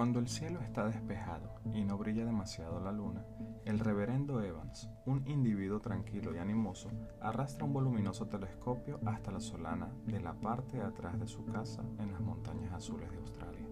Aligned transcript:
Cuando 0.00 0.18
el 0.18 0.28
cielo 0.28 0.60
está 0.62 0.86
despejado 0.86 1.60
y 1.74 1.84
no 1.84 1.98
brilla 1.98 2.24
demasiado 2.24 2.80
la 2.80 2.90
luna, 2.90 3.22
el 3.66 3.78
reverendo 3.78 4.42
Evans, 4.42 4.88
un 5.04 5.28
individuo 5.28 5.78
tranquilo 5.78 6.34
y 6.34 6.38
animoso, 6.38 6.88
arrastra 7.20 7.66
un 7.66 7.74
voluminoso 7.74 8.26
telescopio 8.26 8.98
hasta 9.04 9.30
la 9.30 9.40
solana 9.40 9.92
de 10.06 10.18
la 10.18 10.32
parte 10.32 10.78
de 10.78 10.84
atrás 10.84 11.20
de 11.20 11.26
su 11.26 11.44
casa 11.44 11.84
en 11.98 12.12
las 12.12 12.22
montañas 12.22 12.72
azules 12.72 13.10
de 13.10 13.18
Australia, 13.18 13.66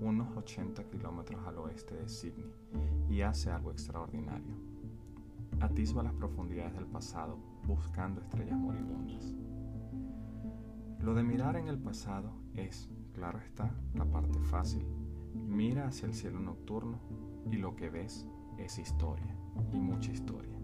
unos 0.00 0.36
80 0.36 0.82
kilómetros 0.90 1.46
al 1.46 1.58
oeste 1.58 1.94
de 1.94 2.08
Sydney, 2.08 2.52
y 3.08 3.20
hace 3.20 3.52
algo 3.52 3.70
extraordinario. 3.70 4.56
Atisba 5.60 6.02
las 6.02 6.14
profundidades 6.14 6.74
del 6.74 6.86
pasado 6.86 7.38
buscando 7.68 8.20
estrellas 8.20 8.58
moribundas. 8.58 9.32
Lo 10.98 11.14
de 11.14 11.22
mirar 11.22 11.54
en 11.54 11.68
el 11.68 11.78
pasado 11.78 12.32
es, 12.52 12.90
claro 13.14 13.38
está, 13.38 13.70
la 13.94 14.06
parte 14.06 14.40
fácil 14.40 15.01
Mira 15.52 15.86
hacia 15.86 16.06
el 16.06 16.14
cielo 16.14 16.40
nocturno 16.40 16.98
y 17.50 17.56
lo 17.56 17.76
que 17.76 17.90
ves 17.90 18.26
es 18.56 18.78
historia 18.78 19.36
y 19.70 19.78
mucha 19.78 20.10
historia. 20.10 20.56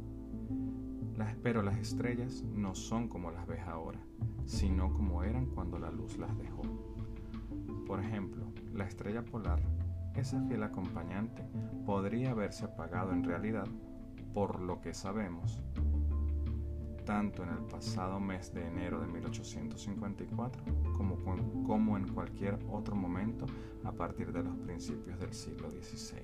Las, 1.15 1.37
pero 1.43 1.63
las 1.63 1.77
estrellas 1.77 2.43
no 2.55 2.75
son 2.75 3.07
como 3.09 3.31
las 3.31 3.47
ves 3.47 3.61
ahora, 3.67 4.01
sino 4.47 4.95
como 4.95 5.23
eran 5.25 5.45
cuando 5.45 5.79
la 5.79 5.91
luz 5.91 6.17
las 6.17 6.35
dejó. 6.39 6.63
Por 7.87 8.01
ejemplo, 8.01 8.47
la 8.73 8.87
estrella 8.87 9.23
polar, 9.23 9.61
esa 10.15 10.41
fiel 10.45 10.63
acompañante, 10.63 11.45
podría 11.85 12.31
haberse 12.31 12.65
apagado 12.65 13.13
en 13.13 13.25
realidad, 13.25 13.69
por 14.33 14.59
lo 14.59 14.81
que 14.81 14.95
sabemos, 14.95 15.61
tanto 17.05 17.43
en 17.43 17.51
el 17.51 17.65
pasado 17.65 18.21
mes 18.21 18.55
de 18.55 18.67
enero 18.67 19.01
de 19.01 19.07
1854 19.09 20.63
como, 20.97 21.17
como 21.67 21.99
en 21.99 22.09
cualquier 22.09 22.59
otro 22.71 22.97
momento 22.97 23.45
partir 23.99 24.33
de 24.33 24.45
los 24.45 24.57
principios 24.59 25.19
del 25.19 25.35
siglo 25.35 25.69
XVI. 25.69 26.23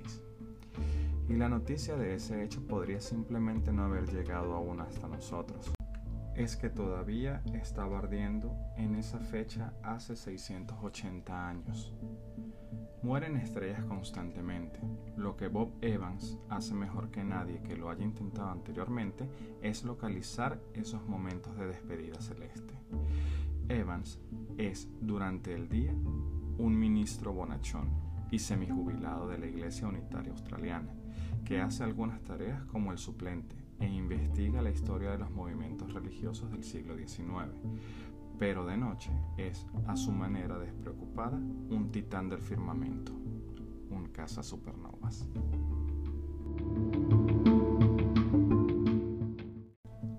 Y 1.28 1.34
la 1.34 1.48
noticia 1.48 1.96
de 1.96 2.14
ese 2.14 2.44
hecho 2.44 2.64
podría 2.66 3.00
simplemente 3.00 3.72
no 3.72 3.84
haber 3.84 4.08
llegado 4.08 4.54
aún 4.54 4.80
hasta 4.80 5.08
nosotros. 5.08 5.72
Es 6.36 6.56
que 6.56 6.70
todavía 6.70 7.42
estaba 7.52 7.98
ardiendo 7.98 8.56
en 8.76 8.94
esa 8.94 9.18
fecha 9.18 9.74
hace 9.82 10.14
680 10.14 11.48
años. 11.48 11.92
Mueren 13.02 13.36
estrellas 13.36 13.84
constantemente. 13.84 14.78
Lo 15.16 15.36
que 15.36 15.48
Bob 15.48 15.72
Evans 15.82 16.38
hace 16.48 16.74
mejor 16.74 17.10
que 17.10 17.24
nadie 17.24 17.60
que 17.60 17.76
lo 17.76 17.90
haya 17.90 18.04
intentado 18.04 18.50
anteriormente 18.50 19.28
es 19.62 19.84
localizar 19.84 20.60
esos 20.74 21.06
momentos 21.06 21.56
de 21.56 21.66
despedida 21.66 22.20
celeste. 22.20 22.74
Evans 23.68 24.20
es, 24.58 24.88
durante 25.00 25.54
el 25.54 25.68
día, 25.68 25.94
un 26.58 26.78
ministro 26.78 27.32
bonachón 27.32 27.88
y 28.30 28.38
semijubilado 28.38 29.28
de 29.28 29.38
la 29.38 29.46
Iglesia 29.46 29.88
Unitaria 29.88 30.32
Australiana, 30.32 30.92
que 31.44 31.60
hace 31.60 31.84
algunas 31.84 32.22
tareas 32.22 32.64
como 32.66 32.92
el 32.92 32.98
suplente 32.98 33.56
e 33.80 33.86
investiga 33.86 34.62
la 34.62 34.70
historia 34.70 35.10
de 35.10 35.18
los 35.18 35.30
movimientos 35.30 35.92
religiosos 35.92 36.50
del 36.50 36.64
siglo 36.64 36.96
XIX, 36.96 37.52
pero 38.38 38.64
de 38.64 38.76
noche 38.76 39.10
es, 39.36 39.66
a 39.86 39.96
su 39.96 40.12
manera 40.12 40.58
despreocupada, 40.58 41.36
un 41.36 41.90
titán 41.92 42.28
del 42.28 42.40
firmamento, 42.40 43.12
un 43.90 44.08
caza 44.12 44.42
supernovas. 44.42 45.28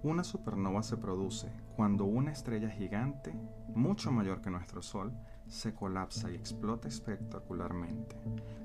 Una 0.04 0.24
supernova 0.24 0.84
se 0.84 0.98
produce 0.98 1.52
cuando 1.76 2.06
una 2.06 2.32
estrella 2.32 2.70
gigante, 2.70 3.34
mucho 3.74 4.12
mayor 4.12 4.40
que 4.40 4.52
nuestro 4.52 4.82
Sol, 4.82 5.12
se 5.48 5.74
colapsa 5.74 6.32
y 6.32 6.36
explota 6.36 6.88
espectacularmente, 6.88 8.16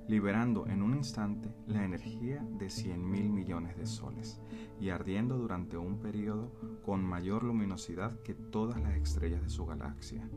liberando 0.08 0.66
en 0.66 0.82
un 0.82 0.96
instante 0.96 1.52
la 1.66 1.84
energía 1.84 2.44
de 2.58 2.70
100 2.70 3.10
mil 3.10 3.30
millones 3.30 3.76
de 3.76 3.86
soles 3.86 4.40
y 4.80 4.90
ardiendo 4.90 5.36
durante 5.36 5.76
un 5.76 5.98
periodo 5.98 6.52
con 6.84 7.04
mayor 7.04 7.42
luminosidad 7.44 8.18
que 8.22 8.34
todas 8.34 8.80
las 8.80 8.94
estrellas 8.96 9.42
de 9.42 9.50
su 9.50 9.66
galaxia. 9.66 10.28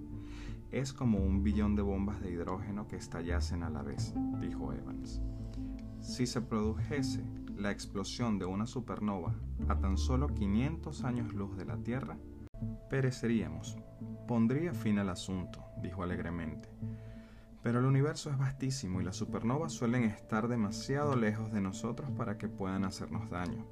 Es 0.71 0.91
como 0.91 1.19
un 1.19 1.43
billón 1.43 1.75
de 1.75 1.83
bombas 1.83 2.19
de 2.21 2.31
hidrógeno 2.31 2.87
que 2.87 2.95
estallasen 2.95 3.63
a 3.63 3.69
la 3.69 3.83
vez, 3.83 4.13
dijo 4.41 4.73
Evans. 4.73 5.21
Si 6.01 6.25
se 6.25 6.41
produjese 6.41 7.23
la 7.55 7.71
explosión 7.71 8.39
de 8.39 8.45
una 8.45 8.65
supernova 8.65 9.35
a 9.69 9.79
tan 9.79 9.97
solo 9.97 10.27
500 10.27 11.03
años 11.03 11.33
luz 11.33 11.55
de 11.55 11.65
la 11.65 11.77
Tierra, 11.77 12.17
pereceríamos. 12.89 13.77
Pondría 14.27 14.73
fin 14.73 14.99
al 14.99 15.09
asunto, 15.09 15.63
dijo 15.81 16.03
alegremente. 16.03 16.69
Pero 17.61 17.79
el 17.79 17.85
universo 17.85 18.29
es 18.29 18.37
vastísimo 18.37 18.99
y 18.99 19.03
las 19.03 19.15
supernovas 19.15 19.71
suelen 19.71 20.03
estar 20.03 20.47
demasiado 20.47 21.15
lejos 21.15 21.51
de 21.51 21.61
nosotros 21.61 22.11
para 22.11 22.37
que 22.37 22.49
puedan 22.49 22.83
hacernos 22.83 23.29
daño. 23.29 23.65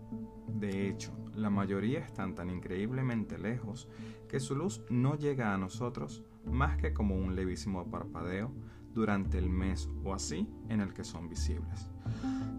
De 0.47 0.87
hecho, 0.87 1.11
la 1.35 1.49
mayoría 1.49 1.99
están 1.99 2.35
tan 2.35 2.49
increíblemente 2.49 3.37
lejos 3.37 3.89
que 4.29 4.39
su 4.39 4.55
luz 4.55 4.81
no 4.89 5.17
llega 5.17 5.53
a 5.53 5.57
nosotros 5.57 6.23
más 6.45 6.77
que 6.77 6.93
como 6.93 7.15
un 7.15 7.35
levísimo 7.35 7.91
parpadeo 7.91 8.51
durante 8.93 9.37
el 9.37 9.49
mes 9.49 9.89
o 10.03 10.13
así 10.13 10.47
en 10.69 10.81
el 10.81 10.93
que 10.93 11.03
son 11.03 11.29
visibles. 11.29 11.89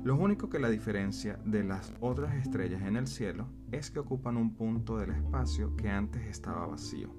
Lo 0.05 0.17
único 0.17 0.49
que 0.49 0.59
la 0.59 0.69
diferencia 0.69 1.39
de 1.45 1.63
las 1.63 1.95
otras 2.01 2.35
estrellas 2.35 2.83
en 2.83 2.97
el 2.97 3.07
cielo 3.07 3.47
es 3.71 3.91
que 3.91 4.01
ocupan 4.01 4.37
un 4.37 4.55
punto 4.55 4.99
del 4.99 5.11
espacio 5.11 5.77
que 5.77 5.89
antes 5.89 6.27
estaba 6.27 6.67
vacío. 6.67 7.15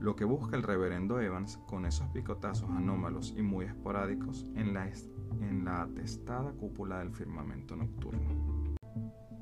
Lo 0.00 0.16
que 0.16 0.24
busca 0.24 0.56
el 0.56 0.62
reverendo 0.62 1.20
Evans 1.20 1.58
con 1.66 1.86
esos 1.86 2.08
picotazos 2.08 2.70
anómalos 2.70 3.34
y 3.36 3.42
muy 3.42 3.66
esporádicos 3.66 4.46
en 4.54 4.74
la, 4.74 4.90
en 5.40 5.64
la 5.64 5.82
atestada 5.82 6.52
cúpula 6.52 6.98
del 6.98 7.12
firmamento 7.12 7.76
nocturno. 7.76 8.74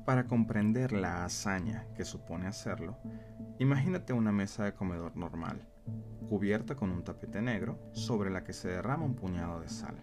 Para 0.05 0.27
comprender 0.27 0.91
la 0.91 1.23
hazaña 1.23 1.87
que 1.95 2.03
supone 2.03 2.47
hacerlo, 2.47 2.97
imagínate 3.59 4.11
una 4.11 4.33
mesa 4.33 4.65
de 4.65 4.73
comedor 4.73 5.15
normal, 5.15 5.65
cubierta 6.33 6.75
con 6.75 6.89
un 6.89 7.03
tapete 7.03 7.41
negro 7.41 7.77
sobre 7.93 8.31
la 8.31 8.43
que 8.43 8.53
se 8.53 8.67
derrama 8.67 9.05
un 9.05 9.15
puñado 9.15 9.59
de 9.59 9.69
sal. 9.69 10.01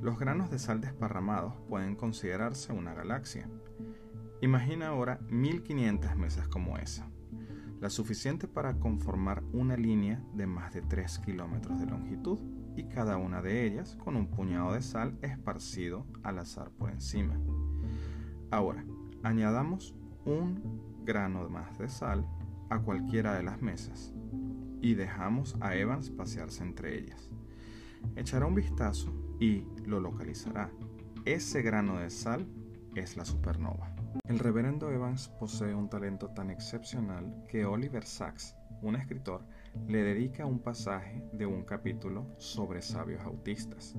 Los 0.00 0.18
granos 0.18 0.50
de 0.50 0.58
sal 0.58 0.80
desparramados 0.80 1.54
pueden 1.68 1.94
considerarse 1.94 2.72
una 2.72 2.94
galaxia. 2.94 3.48
Imagina 4.40 4.88
ahora 4.88 5.20
1500 5.30 6.16
mesas 6.16 6.48
como 6.48 6.78
esa, 6.78 7.06
la 7.80 7.90
suficiente 7.90 8.48
para 8.48 8.74
conformar 8.80 9.42
una 9.52 9.76
línea 9.76 10.20
de 10.34 10.46
más 10.46 10.74
de 10.74 10.82
3 10.82 11.20
kilómetros 11.20 11.78
de 11.78 11.86
longitud 11.86 12.40
y 12.76 12.84
cada 12.88 13.16
una 13.16 13.40
de 13.40 13.66
ellas 13.66 13.96
con 13.96 14.16
un 14.16 14.26
puñado 14.26 14.72
de 14.72 14.82
sal 14.82 15.16
esparcido 15.22 16.06
al 16.22 16.40
azar 16.40 16.70
por 16.70 16.90
encima. 16.90 17.38
Ahora, 18.50 18.84
añadamos 19.22 19.94
un 20.24 21.02
grano 21.04 21.48
más 21.48 21.78
de 21.78 21.88
sal 21.88 22.26
a 22.68 22.80
cualquiera 22.80 23.34
de 23.34 23.42
las 23.44 23.62
mesas 23.62 24.12
y 24.84 24.92
dejamos 24.92 25.56
a 25.62 25.74
Evans 25.74 26.10
pasearse 26.10 26.62
entre 26.62 26.98
ellas. 26.98 27.30
Echará 28.16 28.44
un 28.44 28.54
vistazo 28.54 29.14
y 29.40 29.64
lo 29.86 29.98
localizará. 29.98 30.70
Ese 31.24 31.62
grano 31.62 32.00
de 32.00 32.10
sal 32.10 32.46
es 32.94 33.16
la 33.16 33.24
supernova. 33.24 33.96
El 34.28 34.38
reverendo 34.38 34.90
Evans 34.90 35.28
posee 35.40 35.74
un 35.74 35.88
talento 35.88 36.28
tan 36.28 36.50
excepcional 36.50 37.46
que 37.48 37.64
Oliver 37.64 38.04
Sacks, 38.04 38.54
un 38.82 38.96
escritor, 38.96 39.46
le 39.88 40.02
dedica 40.02 40.44
un 40.44 40.58
pasaje 40.58 41.24
de 41.32 41.46
un 41.46 41.64
capítulo 41.64 42.26
sobre 42.36 42.82
sabios 42.82 43.22
autistas. 43.22 43.96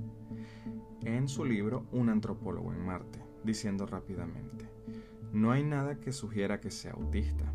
En 1.03 1.27
su 1.27 1.45
libro 1.45 1.87
Un 1.93 2.09
antropólogo 2.09 2.71
en 2.71 2.85
Marte, 2.85 3.19
diciendo 3.43 3.87
rápidamente, 3.87 4.69
no 5.33 5.51
hay 5.51 5.63
nada 5.63 5.99
que 5.99 6.11
sugiera 6.11 6.61
que 6.61 6.69
sea 6.69 6.91
autista. 6.91 7.51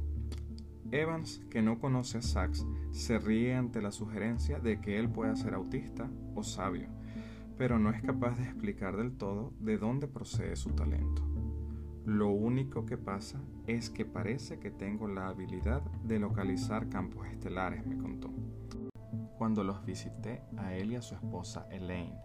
Evans, 0.92 1.40
que 1.50 1.62
no 1.62 1.78
conoce 1.78 2.18
a 2.18 2.22
Sachs, 2.22 2.66
se 2.90 3.18
ríe 3.18 3.54
ante 3.54 3.80
la 3.80 3.92
sugerencia 3.92 4.58
de 4.58 4.80
que 4.80 4.98
él 4.98 5.08
pueda 5.08 5.36
ser 5.36 5.54
autista 5.54 6.10
o 6.34 6.42
sabio, 6.42 6.88
pero 7.56 7.78
no 7.78 7.90
es 7.90 8.02
capaz 8.02 8.38
de 8.38 8.44
explicar 8.44 8.96
del 8.96 9.16
todo 9.16 9.52
de 9.60 9.78
dónde 9.78 10.08
procede 10.08 10.56
su 10.56 10.70
talento. 10.70 11.22
Lo 12.04 12.30
único 12.30 12.86
que 12.86 12.96
pasa 12.96 13.40
es 13.66 13.90
que 13.90 14.04
parece 14.04 14.58
que 14.58 14.70
tengo 14.70 15.06
la 15.06 15.28
habilidad 15.28 15.82
de 16.02 16.18
localizar 16.18 16.88
campos 16.88 17.26
estelares, 17.28 17.86
me 17.86 17.96
contó. 17.96 18.30
Cuando 19.38 19.62
los 19.62 19.84
visité 19.84 20.42
a 20.56 20.74
él 20.74 20.92
y 20.92 20.96
a 20.96 21.02
su 21.02 21.14
esposa 21.14 21.66
Elaine 21.70 22.18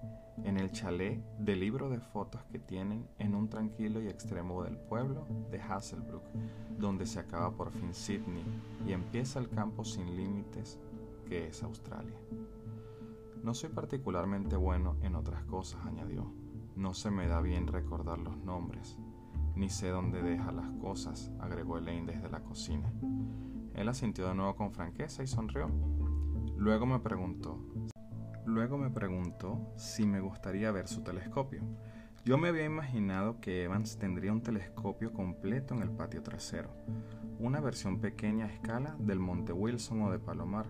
en 0.44 0.58
el 0.58 0.72
chalet 0.72 1.24
de 1.40 1.56
libro 1.56 1.90
de 1.90 2.00
fotos 2.00 2.44
que 2.46 2.60
tienen 2.60 3.08
en 3.20 3.36
un 3.36 3.50
tranquilo 3.50 4.02
y 4.02 4.08
extremo 4.08 4.64
del 4.64 4.78
pueblo 4.78 5.28
de 5.52 5.62
Hasselbrook, 5.62 6.24
donde 6.78 7.06
se 7.06 7.20
acaba 7.20 7.52
por 7.52 7.72
fin 7.72 7.94
Sydney 7.94 8.44
y 8.86 8.92
empieza 8.92 9.40
el 9.40 9.50
campo 9.50 9.84
sin 9.84 10.16
límites 10.16 10.80
que 11.28 11.48
es 11.48 11.64
Australia. 11.64 12.20
No 13.44 13.54
soy 13.54 13.70
particularmente 13.70 14.56
bueno 14.56 14.98
en 15.02 15.16
otras 15.16 15.44
cosas, 15.46 15.86
añadió. 15.86 16.32
No 16.76 16.94
se 16.94 17.12
me 17.12 17.28
da 17.28 17.42
bien 17.42 17.68
recordar 17.68 18.20
los 18.20 18.38
nombres, 18.38 18.98
ni 19.56 19.70
sé 19.70 19.90
dónde 19.90 20.22
deja 20.22 20.52
las 20.52 20.70
cosas, 20.82 21.32
agregó 21.40 21.78
Elaine 21.78 22.12
desde 22.12 22.30
la 22.30 22.42
cocina. 22.42 22.92
Él 23.74 23.88
asintió 23.88 24.28
de 24.28 24.36
nuevo 24.36 24.56
con 24.56 24.72
franqueza 24.72 25.24
y 25.24 25.28
sonrió. 25.28 25.70
Luego 26.58 26.86
me 26.86 27.00
preguntó, 27.00 27.60
luego 28.46 28.78
me 28.78 28.90
preguntó 28.90 29.74
si 29.76 30.06
me 30.06 30.20
gustaría 30.20 30.72
ver 30.72 30.88
su 30.88 31.02
telescopio. 31.02 31.62
Yo 32.24 32.38
me 32.38 32.48
había 32.48 32.66
imaginado 32.66 33.40
que 33.40 33.64
Evans 33.64 33.98
tendría 33.98 34.32
un 34.32 34.42
telescopio 34.42 35.14
completo 35.14 35.76
en 35.76 35.82
el 35.82 35.92
patio 35.92 36.24
trasero, 36.24 36.72
una 37.40 37.60
versión 37.60 38.00
pequeña 38.00 38.46
a 38.46 38.50
escala 38.50 38.96
del 39.00 39.20
Monte 39.20 39.54
Wilson 39.54 40.02
o 40.02 40.12
de 40.12 40.20
Palomar, 40.20 40.66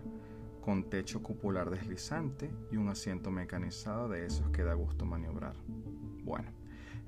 con 0.60 0.90
techo 0.90 1.22
cupular 1.22 1.70
deslizante 1.70 2.50
y 2.72 2.76
un 2.76 2.88
asiento 2.88 3.30
mecanizado 3.30 4.08
de 4.08 4.26
esos 4.26 4.50
que 4.50 4.64
da 4.64 4.74
gusto 4.74 5.06
maniobrar. 5.06 5.54
Bueno, 6.24 6.50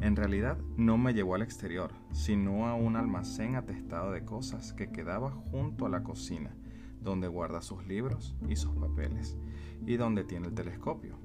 en 0.01 0.15
realidad 0.15 0.57
no 0.77 0.97
me 0.97 1.13
llevó 1.13 1.35
al 1.35 1.43
exterior, 1.43 1.91
sino 2.13 2.69
a 2.69 2.75
un 2.75 2.95
almacén 2.95 3.57
atestado 3.57 4.13
de 4.13 4.25
cosas 4.25 4.73
que 4.73 4.93
quedaba 4.93 5.31
junto 5.31 5.87
a 5.87 5.89
la 5.89 6.05
cocina, 6.05 6.55
donde 7.01 7.29
guarda 7.29 7.61
sus 7.61 7.87
libros 7.87 8.35
y 8.49 8.57
sus 8.57 8.75
papeles, 8.75 9.37
y 9.87 9.97
donde 9.97 10.25
tiene 10.25 10.49
el 10.49 10.55
telescopio, 10.55 11.17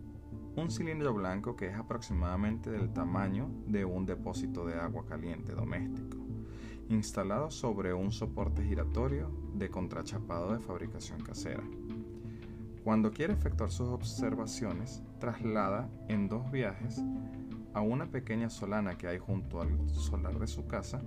un 0.55 0.69
cilindro 0.69 1.13
blanco 1.13 1.55
que 1.55 1.67
es 1.67 1.75
aproximadamente 1.75 2.69
del 2.69 2.93
tamaño 2.93 3.49
de 3.67 3.85
un 3.85 4.05
depósito 4.05 4.65
de 4.65 4.75
agua 4.75 5.05
caliente 5.05 5.53
doméstico, 5.53 6.17
instalado 6.89 7.49
sobre 7.49 7.93
un 7.93 8.11
soporte 8.11 8.63
giratorio 8.63 9.31
de 9.55 9.69
contrachapado 9.69 10.53
de 10.53 10.59
fabricación 10.59 11.21
casera. 11.21 11.63
Cuando 12.83 13.11
quiere 13.11 13.33
efectuar 13.33 13.71
sus 13.71 13.87
observaciones, 13.87 15.01
traslada 15.19 15.89
en 16.09 16.27
dos 16.27 16.51
viajes 16.51 17.01
a 17.73 17.81
una 17.81 18.11
pequeña 18.11 18.49
solana 18.49 18.97
que 18.97 19.07
hay 19.07 19.17
junto 19.17 19.61
al 19.61 19.89
solar 19.89 20.37
de 20.37 20.47
su 20.47 20.67
casa, 20.67 21.01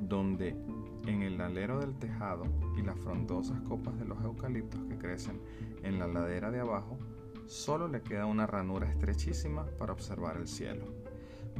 donde 0.00 0.56
en 1.06 1.22
el 1.22 1.40
alero 1.40 1.80
del 1.80 1.96
tejado 1.96 2.44
y 2.76 2.82
las 2.82 2.98
frondosas 2.98 3.60
copas 3.62 3.98
de 3.98 4.04
los 4.04 4.22
eucaliptos 4.24 4.82
que 4.84 4.98
crecen 4.98 5.40
en 5.82 5.98
la 5.98 6.06
ladera 6.06 6.50
de 6.50 6.60
abajo 6.60 6.98
Solo 7.46 7.88
le 7.88 8.00
queda 8.00 8.24
una 8.24 8.46
ranura 8.46 8.88
estrechísima 8.88 9.66
para 9.78 9.92
observar 9.92 10.38
el 10.38 10.48
cielo, 10.48 10.86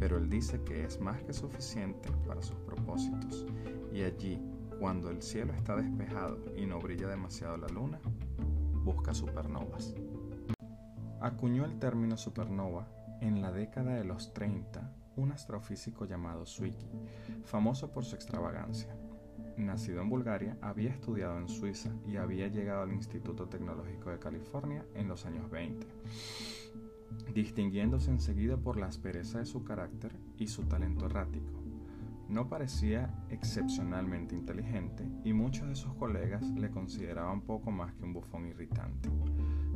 pero 0.00 0.16
él 0.16 0.30
dice 0.30 0.62
que 0.62 0.82
es 0.82 0.98
más 0.98 1.20
que 1.22 1.34
suficiente 1.34 2.10
para 2.26 2.40
sus 2.40 2.56
propósitos. 2.60 3.44
Y 3.92 4.02
allí, 4.02 4.40
cuando 4.80 5.10
el 5.10 5.20
cielo 5.20 5.52
está 5.52 5.76
despejado 5.76 6.38
y 6.56 6.64
no 6.64 6.78
brilla 6.78 7.06
demasiado 7.06 7.58
la 7.58 7.68
luna, 7.68 8.00
busca 8.82 9.12
supernovas. 9.12 9.94
Acuñó 11.20 11.66
el 11.66 11.78
término 11.78 12.16
supernova 12.16 12.88
en 13.20 13.42
la 13.42 13.52
década 13.52 13.94
de 13.94 14.04
los 14.04 14.32
30 14.32 14.90
un 15.16 15.32
astrofísico 15.32 16.06
llamado 16.06 16.46
Zwicky, 16.46 16.88
famoso 17.44 17.92
por 17.92 18.04
su 18.04 18.16
extravagancia 18.16 18.96
nacido 19.56 20.02
en 20.02 20.08
Bulgaria, 20.08 20.58
había 20.60 20.90
estudiado 20.90 21.38
en 21.38 21.48
Suiza 21.48 21.90
y 22.06 22.16
había 22.16 22.48
llegado 22.48 22.82
al 22.82 22.92
Instituto 22.92 23.48
Tecnológico 23.48 24.10
de 24.10 24.18
California 24.18 24.84
en 24.94 25.08
los 25.08 25.26
años 25.26 25.50
20, 25.50 25.86
distinguiéndose 27.32 28.10
enseguida 28.10 28.56
por 28.56 28.76
la 28.76 28.86
aspereza 28.86 29.38
de 29.38 29.46
su 29.46 29.64
carácter 29.64 30.12
y 30.36 30.46
su 30.46 30.64
talento 30.64 31.06
errático. 31.06 31.62
No 32.28 32.48
parecía 32.48 33.14
excepcionalmente 33.28 34.34
inteligente 34.34 35.06
y 35.24 35.32
muchos 35.32 35.68
de 35.68 35.74
sus 35.74 35.94
colegas 35.94 36.42
le 36.50 36.70
consideraban 36.70 37.42
poco 37.42 37.70
más 37.70 37.92
que 37.94 38.04
un 38.04 38.14
bufón 38.14 38.46
irritante. 38.46 39.10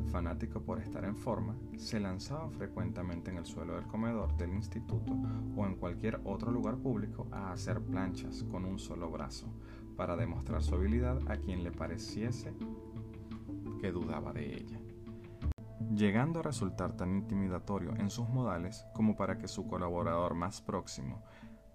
Fanático 0.08 0.60
por 0.60 0.80
estar 0.80 1.04
en 1.04 1.16
forma, 1.16 1.56
se 1.76 2.00
lanzaba 2.00 2.50
frecuentemente 2.50 3.30
en 3.30 3.38
el 3.38 3.46
suelo 3.46 3.74
del 3.74 3.86
comedor 3.86 4.36
del 4.36 4.54
instituto 4.54 5.12
o 5.56 5.66
en 5.66 5.76
cualquier 5.76 6.20
otro 6.24 6.50
lugar 6.50 6.76
público 6.76 7.26
a 7.30 7.52
hacer 7.52 7.80
planchas 7.80 8.44
con 8.44 8.64
un 8.64 8.78
solo 8.78 9.10
brazo, 9.10 9.46
para 9.96 10.16
demostrar 10.16 10.62
su 10.62 10.74
habilidad 10.74 11.18
a 11.28 11.36
quien 11.36 11.62
le 11.64 11.72
pareciese 11.72 12.54
que 13.80 13.92
dudaba 13.92 14.32
de 14.32 14.54
ella 14.54 14.80
llegando 15.94 16.40
a 16.40 16.42
resultar 16.42 16.92
tan 16.92 17.14
intimidatorio 17.14 17.94
en 17.96 18.10
sus 18.10 18.28
modales 18.28 18.84
como 18.94 19.16
para 19.16 19.38
que 19.38 19.48
su 19.48 19.66
colaborador 19.66 20.34
más 20.34 20.60
próximo 20.60 21.22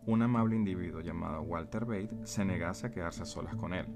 un 0.06 0.22
amable 0.22 0.56
individuo 0.56 1.02
llamado 1.02 1.42
Walter 1.42 1.86
Bate 1.86 2.26
se 2.26 2.44
negase 2.44 2.88
a 2.88 2.92
quedarse 2.92 3.24
a 3.24 3.26
solas 3.26 3.56
con 3.56 3.74
él. 3.74 3.88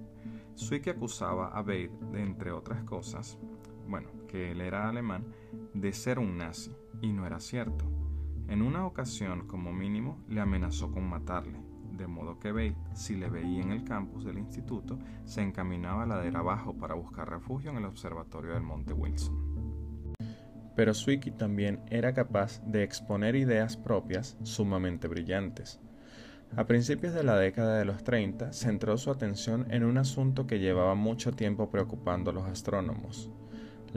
Zwicky 0.57 0.89
acusaba 0.89 1.49
a 1.49 1.61
Bate, 1.61 1.91
de, 2.11 2.23
entre 2.23 2.51
otras 2.51 2.83
cosas, 2.83 3.37
bueno, 3.87 4.09
que 4.27 4.51
él 4.51 4.61
era 4.61 4.89
alemán, 4.89 5.25
de 5.73 5.93
ser 5.93 6.19
un 6.19 6.37
nazi, 6.37 6.75
y 7.01 7.11
no 7.13 7.25
era 7.25 7.39
cierto. 7.39 7.85
En 8.47 8.61
una 8.61 8.85
ocasión, 8.85 9.47
como 9.47 9.73
mínimo, 9.73 10.23
le 10.29 10.41
amenazó 10.41 10.91
con 10.91 11.09
matarle, 11.09 11.59
de 11.97 12.07
modo 12.07 12.39
que 12.39 12.51
Bate, 12.51 12.77
si 12.93 13.15
le 13.15 13.29
veía 13.29 13.61
en 13.61 13.71
el 13.71 13.83
campus 13.83 14.23
del 14.23 14.37
instituto, 14.37 14.99
se 15.25 15.41
encaminaba 15.41 16.03
a 16.03 16.05
ladera 16.05 16.39
abajo 16.39 16.77
para 16.77 16.95
buscar 16.95 17.29
refugio 17.29 17.71
en 17.71 17.77
el 17.77 17.85
observatorio 17.85 18.53
del 18.53 18.63
Monte 18.63 18.93
Wilson. 18.93 20.15
Pero 20.75 20.93
Zwicky 20.93 21.31
también 21.31 21.81
era 21.89 22.13
capaz 22.13 22.61
de 22.63 22.83
exponer 22.83 23.35
ideas 23.35 23.75
propias 23.75 24.37
sumamente 24.43 25.07
brillantes. 25.07 25.81
A 26.55 26.65
principios 26.65 27.13
de 27.13 27.23
la 27.23 27.35
década 27.35 27.77
de 27.77 27.85
los 27.85 28.03
30, 28.03 28.53
centró 28.53 28.97
su 28.97 29.11
atención 29.11 29.65
en 29.69 29.83
un 29.83 29.97
asunto 29.97 30.47
que 30.47 30.59
llevaba 30.59 30.95
mucho 30.95 31.33
tiempo 31.33 31.69
preocupando 31.69 32.29
a 32.29 32.33
los 32.33 32.45
astrónomos, 32.45 33.29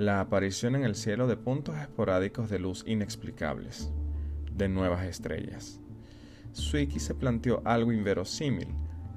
la 0.01 0.21
aparición 0.21 0.77
en 0.77 0.85
el 0.85 0.95
cielo 0.95 1.27
de 1.27 1.37
puntos 1.37 1.77
esporádicos 1.77 2.49
de 2.49 2.59
luz 2.59 2.85
inexplicables, 2.87 3.93
de 4.51 4.67
nuevas 4.67 5.05
estrellas. 5.05 5.79
Zwicky 6.55 6.99
se 6.99 7.15
planteó 7.15 7.61
algo 7.67 7.93
inverosímil, 7.93 8.69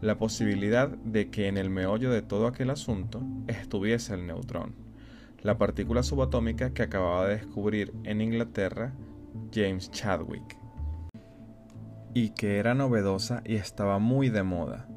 la 0.01 0.17
posibilidad 0.17 0.89
de 0.89 1.29
que 1.29 1.47
en 1.47 1.57
el 1.57 1.69
meollo 1.69 2.11
de 2.11 2.21
todo 2.21 2.47
aquel 2.47 2.69
asunto 2.69 3.23
estuviese 3.47 4.13
el 4.13 4.27
neutrón, 4.27 4.75
la 5.41 5.57
partícula 5.57 6.03
subatómica 6.03 6.73
que 6.73 6.83
acababa 6.83 7.27
de 7.27 7.37
descubrir 7.37 7.93
en 8.03 8.19
Inglaterra 8.19 8.93
James 9.53 9.89
Chadwick 9.89 10.57
y 12.13 12.31
que 12.31 12.57
era 12.57 12.75
novedosa 12.75 13.41
y 13.45 13.55
estaba 13.55 13.99
muy 13.99 14.29
de 14.29 14.43
moda. 14.43 14.89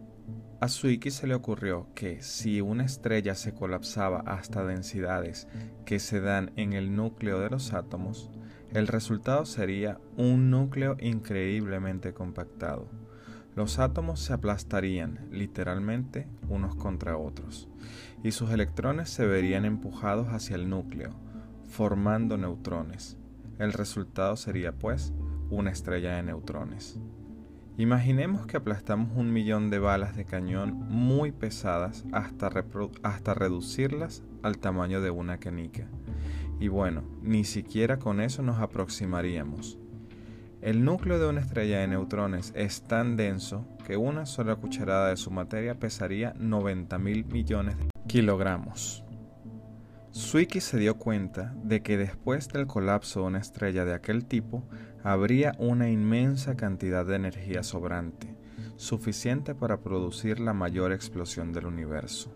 A 0.58 0.68
Zwicky 0.68 1.10
se 1.10 1.26
le 1.26 1.34
ocurrió 1.34 1.86
que 1.94 2.22
si 2.22 2.62
una 2.62 2.84
estrella 2.84 3.34
se 3.34 3.52
colapsaba 3.52 4.20
hasta 4.20 4.64
densidades 4.64 5.48
que 5.84 5.98
se 5.98 6.20
dan 6.20 6.52
en 6.56 6.72
el 6.72 6.96
núcleo 6.96 7.40
de 7.40 7.50
los 7.50 7.74
átomos, 7.74 8.30
el 8.72 8.86
resultado 8.86 9.44
sería 9.44 10.00
un 10.16 10.50
núcleo 10.50 10.96
increíblemente 10.98 12.14
compactado. 12.14 12.88
Los 13.54 13.78
átomos 13.78 14.20
se 14.20 14.32
aplastarían 14.32 15.28
literalmente 15.30 16.26
unos 16.48 16.74
contra 16.74 17.18
otros 17.18 17.68
y 18.22 18.30
sus 18.30 18.50
electrones 18.50 19.10
se 19.10 19.26
verían 19.26 19.66
empujados 19.66 20.28
hacia 20.28 20.56
el 20.56 20.70
núcleo, 20.70 21.10
formando 21.68 22.38
neutrones. 22.38 23.18
El 23.58 23.74
resultado 23.74 24.36
sería, 24.36 24.72
pues, 24.72 25.12
una 25.50 25.70
estrella 25.70 26.16
de 26.16 26.22
neutrones. 26.22 26.98
Imaginemos 27.78 28.46
que 28.46 28.56
aplastamos 28.56 29.10
un 29.16 29.34
millón 29.34 29.68
de 29.68 29.78
balas 29.78 30.16
de 30.16 30.24
cañón 30.24 30.72
muy 30.88 31.30
pesadas 31.30 32.06
hasta, 32.10 32.50
hasta 33.02 33.34
reducirlas 33.34 34.22
al 34.42 34.56
tamaño 34.56 35.02
de 35.02 35.10
una 35.10 35.36
canica. 35.36 35.86
Y 36.58 36.68
bueno, 36.68 37.04
ni 37.20 37.44
siquiera 37.44 37.98
con 37.98 38.22
eso 38.22 38.42
nos 38.42 38.60
aproximaríamos. 38.60 39.78
El 40.62 40.86
núcleo 40.86 41.18
de 41.18 41.28
una 41.28 41.42
estrella 41.42 41.80
de 41.80 41.88
neutrones 41.88 42.50
es 42.56 42.80
tan 42.82 43.14
denso 43.14 43.66
que 43.84 43.98
una 43.98 44.24
sola 44.24 44.56
cucharada 44.56 45.10
de 45.10 45.18
su 45.18 45.30
materia 45.30 45.78
pesaría 45.78 46.32
90 46.38 46.98
mil 46.98 47.26
millones 47.26 47.76
de 47.76 47.90
kilogramos. 48.08 49.04
Zwicky 50.14 50.62
se 50.62 50.78
dio 50.78 50.96
cuenta 50.96 51.54
de 51.62 51.82
que 51.82 51.98
después 51.98 52.48
del 52.48 52.66
colapso 52.66 53.20
de 53.20 53.26
una 53.26 53.38
estrella 53.38 53.84
de 53.84 53.92
aquel 53.92 54.24
tipo, 54.24 54.66
habría 55.06 55.54
una 55.58 55.88
inmensa 55.88 56.56
cantidad 56.56 57.06
de 57.06 57.14
energía 57.14 57.62
sobrante, 57.62 58.26
suficiente 58.74 59.54
para 59.54 59.80
producir 59.80 60.40
la 60.40 60.52
mayor 60.52 60.90
explosión 60.90 61.52
del 61.52 61.66
universo. 61.66 62.34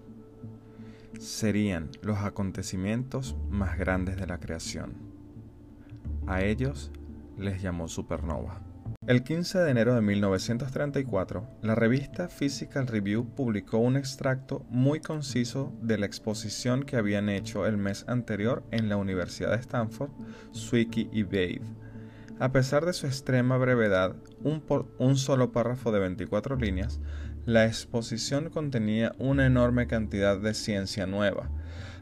Serían 1.19 1.91
los 2.01 2.19
acontecimientos 2.19 3.37
más 3.49 3.77
grandes 3.77 4.19
de 4.19 4.29
la 4.29 4.39
creación. 4.39 4.95
A 6.29 6.43
ellos 6.43 6.93
les 7.37 7.61
llamó 7.61 7.89
supernova. 7.89 8.61
El 9.05 9.25
15 9.25 9.59
de 9.59 9.71
enero 9.73 9.97
de 9.97 10.03
1934, 10.03 11.49
la 11.63 11.75
revista 11.75 12.29
Physical 12.29 12.87
Review 12.87 13.35
publicó 13.35 13.79
un 13.79 13.97
extracto 13.97 14.65
muy 14.71 15.01
conciso 15.01 15.73
de 15.83 15.99
la 15.99 16.07
exposición 16.07 16.85
que 16.85 16.97
habían 16.97 17.31
hecho 17.31 17.67
el 17.67 17.79
mes 17.79 18.05
anterior 18.07 18.63
en 18.71 18.89
la 18.89 18.97
Universidad 18.97 19.51
de 19.51 19.57
Stanford, 19.57 20.13
Zwicky 20.55 21.09
y 21.13 21.25
Bade. 21.25 21.63
A 22.41 22.53
pesar 22.53 22.87
de 22.87 22.95
su 22.95 23.07
extrema 23.07 23.59
brevedad, 23.59 24.17
un, 24.43 25.17
solo 25.17 25.53
párrafo 25.53 25.93
de 25.93 26.01
24 26.01 26.57
líneas, 26.57 26.99
la 27.45 27.67
exposición 27.67 28.49
contenía 28.49 29.15
una 29.19 29.45
enorme 29.45 29.87
cantidad 29.87 30.39
de 30.39 30.55
ciencia 30.55 31.07
nueva. 31.07 31.51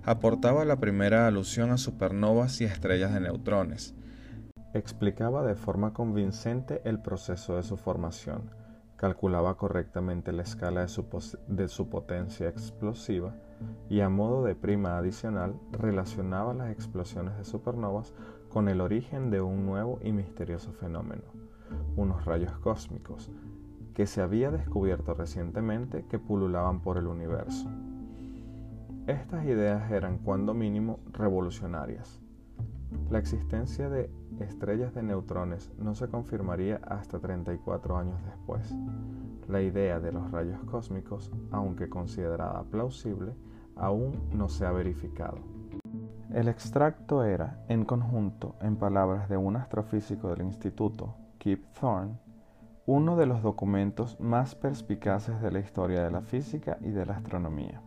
Aportaba 0.04 0.64
la 0.64 0.76
primera 0.78 1.26
alusión 1.26 1.72
a 1.72 1.76
supernovas 1.76 2.60
y 2.60 2.64
estrellas 2.64 3.12
de 3.12 3.20
neutrones 3.20 3.96
Explicaba 4.74 5.42
de 5.42 5.56
forma 5.56 5.92
convincente 5.92 6.82
el 6.84 7.00
proceso 7.00 7.56
de 7.56 7.64
su 7.64 7.76
formación, 7.76 8.50
calculaba 8.96 9.56
correctamente 9.56 10.30
la 10.30 10.42
escala 10.42 10.82
de 10.82 11.68
su, 11.68 11.88
potencia 11.88 12.48
explosiva, 12.48 13.34
y 13.88 14.02
a 14.02 14.08
modo 14.08 14.44
de 14.44 14.54
prima 14.54 14.98
adicional 14.98 15.58
relacionaba 15.72 16.54
las 16.54 16.70
explosiones 16.70 17.36
de 17.38 17.44
supernovas 17.44 18.14
con 18.48 18.68
el 18.68 18.80
origen 18.80 19.30
de 19.30 19.40
un 19.40 19.66
nuevo 19.66 19.98
y 20.02 20.12
misterioso 20.12 20.72
fenómeno, 20.72 21.22
unos 21.96 22.24
rayos 22.24 22.52
cósmicos, 22.58 23.30
que 23.94 24.06
se 24.06 24.22
había 24.22 24.50
descubierto 24.50 25.14
recientemente 25.14 26.04
que 26.06 26.18
pululaban 26.18 26.80
por 26.80 26.98
el 26.98 27.06
universo. 27.06 27.68
Estas 29.06 29.44
ideas 29.44 29.90
eran 29.90 30.18
cuando 30.18 30.54
mínimo 30.54 31.00
revolucionarias. 31.12 32.20
La 33.10 33.18
existencia 33.18 33.90
de 33.90 34.10
estrellas 34.40 34.94
de 34.94 35.02
neutrones 35.02 35.72
no 35.78 35.94
se 35.94 36.08
confirmaría 36.08 36.80
hasta 36.86 37.18
34 37.18 37.96
años 37.96 38.22
después. 38.24 38.74
La 39.48 39.62
idea 39.62 40.00
de 40.00 40.12
los 40.12 40.30
rayos 40.30 40.62
cósmicos, 40.64 41.32
aunque 41.50 41.88
considerada 41.88 42.62
plausible, 42.64 43.32
aún 43.76 44.12
no 44.32 44.48
se 44.48 44.66
ha 44.66 44.72
verificado. 44.72 45.57
El 46.32 46.48
extracto 46.48 47.24
era, 47.24 47.64
en 47.68 47.86
conjunto, 47.86 48.54
en 48.60 48.76
palabras 48.76 49.30
de 49.30 49.38
un 49.38 49.56
astrofísico 49.56 50.28
del 50.28 50.42
instituto, 50.42 51.14
Kip 51.38 51.64
Thorne, 51.80 52.18
uno 52.84 53.16
de 53.16 53.24
los 53.24 53.42
documentos 53.42 54.20
más 54.20 54.54
perspicaces 54.54 55.40
de 55.40 55.50
la 55.50 55.60
historia 55.60 56.02
de 56.02 56.10
la 56.10 56.20
física 56.20 56.76
y 56.82 56.90
de 56.90 57.06
la 57.06 57.14
astronomía. 57.14 57.80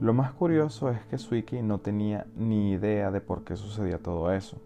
Lo 0.00 0.14
más 0.14 0.32
curioso 0.32 0.90
es 0.90 1.04
que 1.06 1.18
Zwicky 1.18 1.60
no 1.60 1.78
tenía 1.78 2.24
ni 2.36 2.70
idea 2.70 3.10
de 3.10 3.20
por 3.20 3.42
qué 3.42 3.56
sucedía 3.56 3.98
todo 3.98 4.32
eso. 4.32 4.62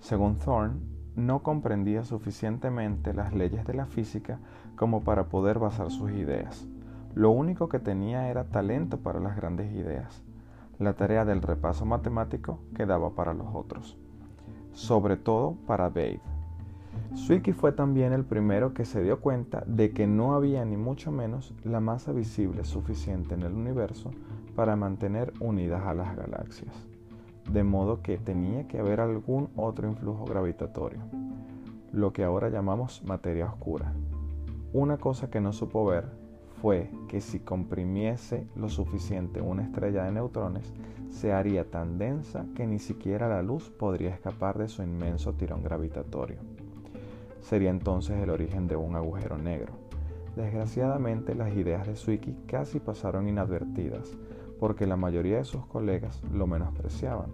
Según 0.00 0.38
Thorne, 0.38 0.80
no 1.14 1.44
comprendía 1.44 2.04
suficientemente 2.04 3.14
las 3.14 3.32
leyes 3.32 3.64
de 3.64 3.74
la 3.74 3.86
física 3.86 4.40
como 4.74 5.02
para 5.02 5.28
poder 5.28 5.60
basar 5.60 5.92
sus 5.92 6.10
ideas. 6.10 6.66
Lo 7.14 7.30
único 7.30 7.68
que 7.68 7.78
tenía 7.78 8.28
era 8.28 8.42
talento 8.44 8.98
para 8.98 9.20
las 9.20 9.36
grandes 9.36 9.72
ideas. 9.72 10.24
La 10.78 10.94
tarea 10.94 11.24
del 11.24 11.42
repaso 11.42 11.84
matemático 11.84 12.60
quedaba 12.76 13.10
para 13.10 13.34
los 13.34 13.48
otros, 13.52 13.98
sobre 14.72 15.16
todo 15.16 15.56
para 15.66 15.88
Babe. 15.88 16.20
Zwicky 17.16 17.52
fue 17.52 17.72
también 17.72 18.12
el 18.12 18.24
primero 18.24 18.74
que 18.74 18.84
se 18.84 19.02
dio 19.02 19.20
cuenta 19.20 19.64
de 19.66 19.90
que 19.90 20.06
no 20.06 20.34
había 20.34 20.64
ni 20.64 20.76
mucho 20.76 21.10
menos 21.10 21.52
la 21.64 21.80
masa 21.80 22.12
visible 22.12 22.62
suficiente 22.64 23.34
en 23.34 23.42
el 23.42 23.54
universo 23.54 24.12
para 24.54 24.76
mantener 24.76 25.32
unidas 25.40 25.84
a 25.84 25.94
las 25.94 26.16
galaxias, 26.16 26.74
de 27.50 27.64
modo 27.64 28.00
que 28.00 28.16
tenía 28.16 28.68
que 28.68 28.78
haber 28.78 29.00
algún 29.00 29.48
otro 29.56 29.88
influjo 29.88 30.26
gravitatorio, 30.26 31.00
lo 31.92 32.12
que 32.12 32.22
ahora 32.22 32.50
llamamos 32.50 33.02
materia 33.04 33.46
oscura. 33.46 33.92
Una 34.72 34.98
cosa 34.98 35.28
que 35.28 35.40
no 35.40 35.52
supo 35.52 35.84
ver 35.84 36.08
fue 36.60 36.90
que 37.08 37.20
si 37.20 37.40
comprimiese 37.40 38.46
lo 38.56 38.68
suficiente 38.68 39.40
una 39.40 39.62
estrella 39.62 40.04
de 40.04 40.12
neutrones, 40.12 40.72
se 41.10 41.32
haría 41.32 41.70
tan 41.70 41.98
densa 41.98 42.46
que 42.54 42.66
ni 42.66 42.78
siquiera 42.78 43.28
la 43.28 43.42
luz 43.42 43.70
podría 43.70 44.10
escapar 44.10 44.58
de 44.58 44.68
su 44.68 44.82
inmenso 44.82 45.34
tirón 45.34 45.62
gravitatorio. 45.62 46.38
Sería 47.40 47.70
entonces 47.70 48.20
el 48.20 48.30
origen 48.30 48.66
de 48.66 48.76
un 48.76 48.96
agujero 48.96 49.38
negro. 49.38 49.72
Desgraciadamente 50.36 51.34
las 51.34 51.54
ideas 51.54 51.86
de 51.86 51.96
Zwicky 51.96 52.36
casi 52.46 52.78
pasaron 52.78 53.28
inadvertidas, 53.28 54.16
porque 54.60 54.86
la 54.86 54.96
mayoría 54.96 55.38
de 55.38 55.44
sus 55.44 55.64
colegas 55.66 56.22
lo 56.32 56.46
menospreciaban. 56.46 57.30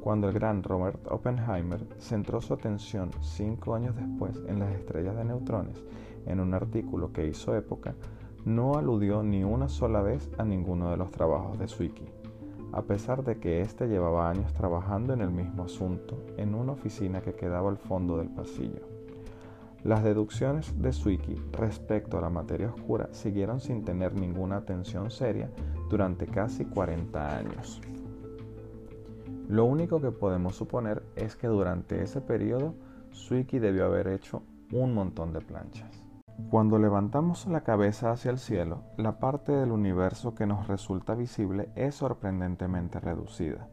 Cuando 0.00 0.28
el 0.28 0.34
gran 0.34 0.62
Robert 0.62 1.00
Oppenheimer 1.10 1.86
centró 1.98 2.40
su 2.40 2.54
atención 2.54 3.10
cinco 3.20 3.74
años 3.74 3.96
después 3.96 4.40
en 4.48 4.58
las 4.60 4.72
estrellas 4.74 5.16
de 5.16 5.24
neutrones 5.24 5.82
en 6.26 6.40
un 6.40 6.54
artículo 6.54 7.12
que 7.12 7.26
hizo 7.26 7.56
época, 7.56 7.94
no 8.46 8.76
aludió 8.78 9.24
ni 9.24 9.42
una 9.42 9.68
sola 9.68 10.02
vez 10.02 10.30
a 10.38 10.44
ninguno 10.44 10.92
de 10.92 10.96
los 10.96 11.10
trabajos 11.10 11.58
de 11.58 11.66
Zwicky, 11.66 12.06
a 12.72 12.82
pesar 12.82 13.24
de 13.24 13.40
que 13.40 13.60
éste 13.60 13.88
llevaba 13.88 14.30
años 14.30 14.54
trabajando 14.54 15.12
en 15.12 15.20
el 15.20 15.32
mismo 15.32 15.64
asunto 15.64 16.24
en 16.36 16.54
una 16.54 16.72
oficina 16.72 17.20
que 17.22 17.34
quedaba 17.34 17.70
al 17.70 17.76
fondo 17.76 18.18
del 18.18 18.28
pasillo. 18.28 18.86
Las 19.82 20.04
deducciones 20.04 20.80
de 20.80 20.92
Zwicky 20.92 21.34
respecto 21.50 22.18
a 22.18 22.20
la 22.20 22.30
materia 22.30 22.68
oscura 22.68 23.08
siguieron 23.10 23.58
sin 23.58 23.84
tener 23.84 24.14
ninguna 24.14 24.58
atención 24.58 25.10
seria 25.10 25.50
durante 25.90 26.28
casi 26.28 26.66
40 26.66 27.38
años. 27.38 27.80
Lo 29.48 29.64
único 29.64 30.00
que 30.00 30.12
podemos 30.12 30.54
suponer 30.54 31.02
es 31.16 31.34
que 31.34 31.48
durante 31.48 32.00
ese 32.00 32.20
periodo 32.20 32.74
Zwicky 33.12 33.58
debió 33.58 33.86
haber 33.86 34.06
hecho 34.06 34.42
un 34.72 34.94
montón 34.94 35.32
de 35.32 35.40
planchas. 35.40 36.05
Cuando 36.50 36.78
levantamos 36.78 37.46
la 37.46 37.62
cabeza 37.62 38.12
hacia 38.12 38.30
el 38.30 38.38
cielo, 38.38 38.82
la 38.96 39.18
parte 39.18 39.52
del 39.52 39.72
universo 39.72 40.34
que 40.34 40.46
nos 40.46 40.68
resulta 40.68 41.14
visible 41.14 41.70
es 41.74 41.96
sorprendentemente 41.96 43.00
reducida. 43.00 43.68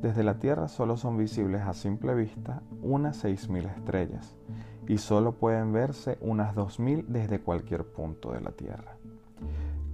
Desde 0.00 0.22
la 0.22 0.38
Tierra 0.38 0.68
solo 0.68 0.96
son 0.96 1.18
visibles 1.18 1.62
a 1.62 1.74
simple 1.74 2.14
vista 2.14 2.62
unas 2.82 3.24
6.000 3.24 3.76
estrellas 3.76 4.36
y 4.88 4.98
solo 4.98 5.32
pueden 5.32 5.72
verse 5.72 6.18
unas 6.20 6.54
2.000 6.54 7.06
desde 7.08 7.40
cualquier 7.40 7.84
punto 7.84 8.32
de 8.32 8.40
la 8.40 8.52
Tierra. 8.52 8.96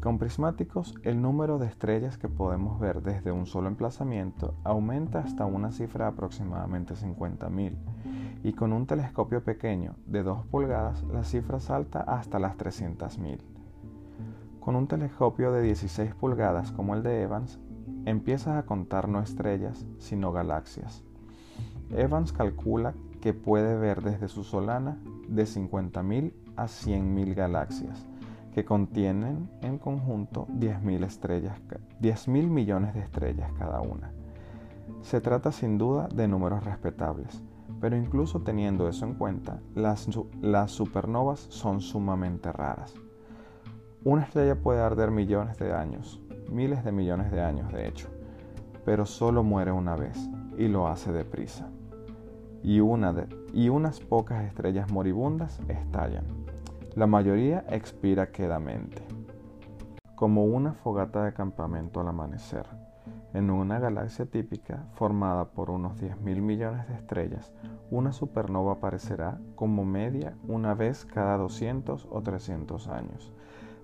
Con 0.00 0.18
prismáticos, 0.18 0.94
el 1.02 1.20
número 1.20 1.58
de 1.58 1.66
estrellas 1.66 2.18
que 2.18 2.28
podemos 2.28 2.78
ver 2.78 3.02
desde 3.02 3.32
un 3.32 3.46
solo 3.46 3.66
emplazamiento 3.66 4.54
aumenta 4.62 5.18
hasta 5.18 5.44
una 5.44 5.72
cifra 5.72 6.04
de 6.04 6.12
aproximadamente 6.12 6.94
50.000 6.94 7.76
y 8.44 8.52
con 8.52 8.72
un 8.72 8.86
telescopio 8.86 9.42
pequeño 9.42 9.96
de 10.06 10.22
2 10.22 10.46
pulgadas 10.46 11.02
la 11.02 11.24
cifra 11.24 11.58
salta 11.58 12.00
hasta 12.00 12.38
las 12.38 12.56
300.000. 12.56 13.40
Con 14.60 14.76
un 14.76 14.86
telescopio 14.86 15.50
de 15.50 15.62
16 15.62 16.14
pulgadas 16.14 16.70
como 16.70 16.94
el 16.94 17.02
de 17.02 17.22
Evans, 17.22 17.58
empiezas 18.04 18.56
a 18.56 18.66
contar 18.66 19.08
no 19.08 19.20
estrellas, 19.20 19.84
sino 19.98 20.30
galaxias. 20.30 21.02
Evans 21.90 22.32
calcula 22.32 22.94
que 23.20 23.34
puede 23.34 23.76
ver 23.76 24.02
desde 24.02 24.28
su 24.28 24.44
solana 24.44 24.96
de 25.28 25.42
50.000 25.42 26.34
a 26.56 26.66
100.000 26.66 27.34
galaxias, 27.34 28.07
que 28.58 28.64
contienen 28.64 29.48
en 29.62 29.78
conjunto 29.78 30.48
10.000 30.48 31.04
estrellas, 31.04 31.60
10.000 32.00 32.48
millones 32.48 32.92
de 32.92 32.98
estrellas 32.98 33.52
cada 33.56 33.80
una. 33.80 34.10
Se 35.00 35.20
trata 35.20 35.52
sin 35.52 35.78
duda 35.78 36.08
de 36.12 36.26
números 36.26 36.64
respetables, 36.64 37.40
pero 37.80 37.96
incluso 37.96 38.40
teniendo 38.40 38.88
eso 38.88 39.06
en 39.06 39.14
cuenta, 39.14 39.60
las, 39.76 40.08
supernovas 40.72 41.38
son 41.38 41.80
sumamente 41.80 42.50
raras. 42.50 42.96
Una 44.02 44.22
estrella 44.22 44.56
puede 44.56 44.80
arder 44.80 45.12
millones 45.12 45.56
de 45.58 45.72
años, 45.72 46.20
miles 46.50 46.82
de 46.82 46.90
millones 46.90 47.30
de 47.30 47.40
años 47.40 47.72
de 47.72 47.86
hecho, 47.86 48.08
pero 48.84 49.06
solo 49.06 49.44
muere 49.44 49.70
una 49.70 49.94
vez 49.94 50.18
y 50.56 50.66
lo 50.66 50.88
hace 50.88 51.12
deprisa. 51.12 51.68
Y, 52.64 52.80
y 53.52 53.68
unas 53.68 54.00
pocas 54.00 54.44
estrellas 54.46 54.90
moribundas 54.90 55.60
estallan. 55.68 56.47
La 56.94 57.06
mayoría 57.06 57.64
expira 57.68 58.32
quedamente, 58.32 59.02
como 60.16 60.44
una 60.44 60.72
fogata 60.72 61.24
de 61.24 61.32
campamento 61.32 62.00
al 62.00 62.08
amanecer. 62.08 62.66
En 63.34 63.50
una 63.50 63.78
galaxia 63.78 64.26
típica, 64.26 64.86
formada 64.94 65.50
por 65.50 65.70
unos 65.70 66.00
10.000 66.00 66.40
millones 66.40 66.88
de 66.88 66.94
estrellas, 66.94 67.52
una 67.90 68.12
supernova 68.12 68.72
aparecerá 68.72 69.38
como 69.54 69.84
media 69.84 70.34
una 70.48 70.74
vez 70.74 71.04
cada 71.04 71.36
200 71.36 72.08
o 72.10 72.22
300 72.22 72.88
años. 72.88 73.32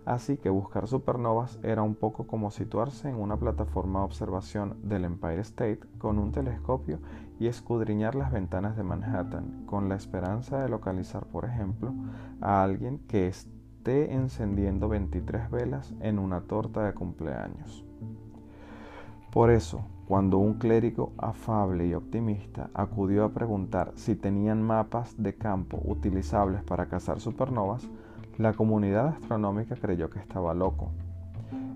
Así 0.07 0.37
que 0.37 0.51
buscar 0.51 0.87
supernovas 0.89 1.59
era 1.63 1.83
un 1.83 1.95
poco 1.95 2.27
como 2.27 2.51
situarse 2.51 3.09
en 3.09 3.17
una 3.17 3.37
plataforma 3.37 4.01
de 4.01 4.07
observación 4.07 4.77
del 4.83 5.05
Empire 5.05 5.41
State 5.41 5.81
con 5.99 6.19
un 6.19 6.33
telescopio 6.33 6.99
y 7.39 7.47
escudriñar 7.47 8.15
las 8.15 8.33
ventanas 8.33 8.77
de 8.77 8.85
Manhattan 8.85 9.65
con 9.67 9.89
la 9.89 9.97
esperanza 9.97 10.61
de 10.61 10.69
localizar, 10.69 11.27
por 11.27 11.45
ejemplo, 11.45 11.93
a 12.41 12.63
alguien 12.63 12.99
que 13.09 13.27
esté 13.27 14.13
encendiendo 14.15 14.89
23 14.89 15.51
velas 15.51 15.93
en 16.01 16.19
una 16.19 16.43
torta 16.43 16.85
de 16.85 16.95
cumpleaños. 16.95 17.85
Por 19.31 19.51
eso, 19.51 19.85
cuando 20.07 20.39
un 20.39 20.55
clérigo 20.55 21.13
afable 21.19 21.87
y 21.87 21.95
optimista 21.95 22.71
acudió 22.73 23.25
a 23.25 23.33
preguntar 23.33 23.93
si 23.97 24.15
tenían 24.15 24.63
mapas 24.63 25.15
de 25.21 25.35
campo 25.35 25.81
utilizables 25.85 26.63
para 26.63 26.87
cazar 26.87 27.21
supernovas, 27.21 27.89
la 28.39 28.53
comunidad 28.53 29.09
astronómica 29.09 29.77
creyó 29.77 30.11
que 30.11 30.19
estaba 30.19 30.55
loco. 30.55 30.91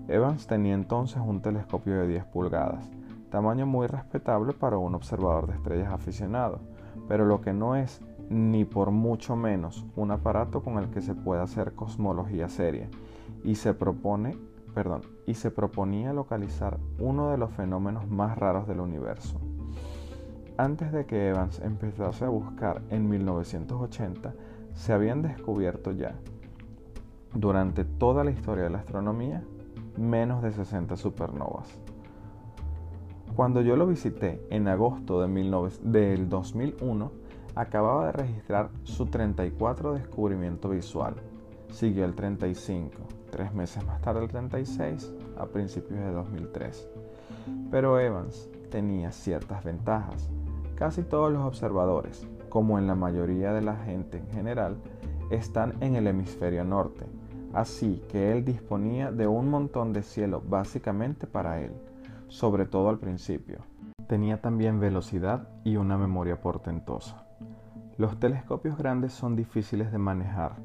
Evans 0.07 0.47
tenía 0.47 0.73
entonces 0.73 1.21
un 1.25 1.41
telescopio 1.41 1.99
de 1.99 2.07
10 2.07 2.25
pulgadas, 2.25 2.89
tamaño 3.29 3.65
muy 3.65 3.87
respetable 3.87 4.53
para 4.53 4.77
un 4.77 4.95
observador 4.95 5.47
de 5.47 5.55
estrellas 5.55 5.93
aficionado, 5.93 6.59
pero 7.07 7.25
lo 7.25 7.41
que 7.41 7.53
no 7.53 7.75
es 7.75 8.01
ni 8.29 8.65
por 8.65 8.91
mucho 8.91 9.35
menos 9.35 9.85
un 9.95 10.11
aparato 10.11 10.61
con 10.61 10.77
el 10.77 10.89
que 10.89 11.01
se 11.01 11.15
pueda 11.15 11.43
hacer 11.43 11.73
cosmología 11.73 12.49
seria, 12.49 12.89
y 13.43 13.55
se 13.55 13.73
propone 13.73 14.37
perdón, 14.73 15.01
y 15.25 15.33
se 15.33 15.51
proponía 15.51 16.13
localizar 16.13 16.79
uno 16.99 17.31
de 17.31 17.37
los 17.37 17.51
fenómenos 17.51 18.07
más 18.09 18.37
raros 18.37 18.67
del 18.67 18.79
universo. 18.79 19.39
Antes 20.57 20.91
de 20.91 21.05
que 21.05 21.29
Evans 21.29 21.59
empezase 21.59 22.25
a 22.25 22.29
buscar 22.29 22.81
en 22.89 23.09
1980, 23.09 24.33
se 24.73 24.93
habían 24.93 25.21
descubierto 25.21 25.91
ya, 25.91 26.15
durante 27.33 27.83
toda 27.83 28.23
la 28.23 28.31
historia 28.31 28.65
de 28.65 28.69
la 28.69 28.79
astronomía, 28.79 29.43
menos 29.97 30.41
de 30.41 30.51
60 30.51 30.95
supernovas. 30.95 31.67
Cuando 33.39 33.61
yo 33.61 33.77
lo 33.77 33.87
visité 33.87 34.45
en 34.49 34.67
agosto 34.67 35.21
de 35.21 35.71
del 35.83 36.27
2001, 36.27 37.11
acababa 37.55 38.07
de 38.07 38.11
registrar 38.11 38.69
su 38.83 39.05
34 39.05 39.93
descubrimiento 39.93 40.67
visual. 40.67 41.13
Siguió 41.69 42.03
el 42.03 42.15
35, 42.15 42.91
tres 43.31 43.53
meses 43.53 43.85
más 43.85 44.01
tarde 44.01 44.23
el 44.23 44.27
36, 44.27 45.13
a 45.37 45.45
principios 45.45 46.01
de 46.01 46.11
2003. 46.11 46.89
Pero 47.71 47.97
Evans 47.97 48.49
tenía 48.69 49.09
ciertas 49.13 49.63
ventajas. 49.63 50.29
Casi 50.75 51.03
todos 51.03 51.31
los 51.31 51.45
observadores, 51.45 52.27
como 52.49 52.77
en 52.77 52.87
la 52.87 52.95
mayoría 52.95 53.53
de 53.53 53.61
la 53.61 53.77
gente 53.77 54.17
en 54.17 54.27
general, 54.31 54.75
están 55.31 55.75
en 55.79 55.95
el 55.95 56.07
hemisferio 56.07 56.65
norte, 56.65 57.05
así 57.53 58.03
que 58.09 58.33
él 58.33 58.43
disponía 58.43 59.13
de 59.13 59.27
un 59.27 59.49
montón 59.49 59.93
de 59.93 60.03
cielo 60.03 60.43
básicamente 60.45 61.25
para 61.25 61.61
él 61.61 61.71
sobre 62.29 62.65
todo 62.65 62.89
al 62.89 62.99
principio. 62.99 63.65
Tenía 64.07 64.41
también 64.41 64.79
velocidad 64.79 65.49
y 65.63 65.75
una 65.75 65.97
memoria 65.97 66.41
portentosa. 66.41 67.25
Los 67.97 68.19
telescopios 68.19 68.77
grandes 68.77 69.11
son 69.11 69.35
difíciles 69.35 69.91
de 69.91 69.97
manejar 69.97 70.55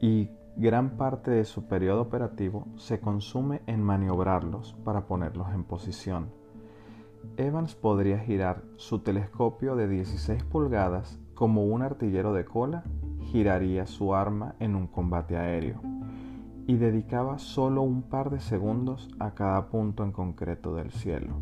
y 0.00 0.30
gran 0.56 0.96
parte 0.96 1.30
de 1.30 1.44
su 1.44 1.68
periodo 1.68 2.02
operativo 2.02 2.66
se 2.76 3.00
consume 3.00 3.62
en 3.66 3.82
maniobrarlos 3.82 4.74
para 4.84 5.06
ponerlos 5.06 5.48
en 5.54 5.62
posición. 5.62 6.30
Evans 7.36 7.74
podría 7.74 8.18
girar 8.18 8.64
su 8.76 9.00
telescopio 9.00 9.76
de 9.76 9.88
16 9.88 10.42
pulgadas 10.44 11.20
como 11.34 11.64
un 11.64 11.82
artillero 11.82 12.32
de 12.32 12.44
cola 12.44 12.82
giraría 13.20 13.86
su 13.86 14.14
arma 14.14 14.56
en 14.58 14.74
un 14.74 14.88
combate 14.88 15.36
aéreo 15.36 15.80
y 16.68 16.76
dedicaba 16.76 17.38
solo 17.38 17.80
un 17.80 18.02
par 18.02 18.28
de 18.28 18.40
segundos 18.40 19.08
a 19.18 19.30
cada 19.30 19.70
punto 19.70 20.04
en 20.04 20.12
concreto 20.12 20.74
del 20.74 20.92
cielo. 20.92 21.32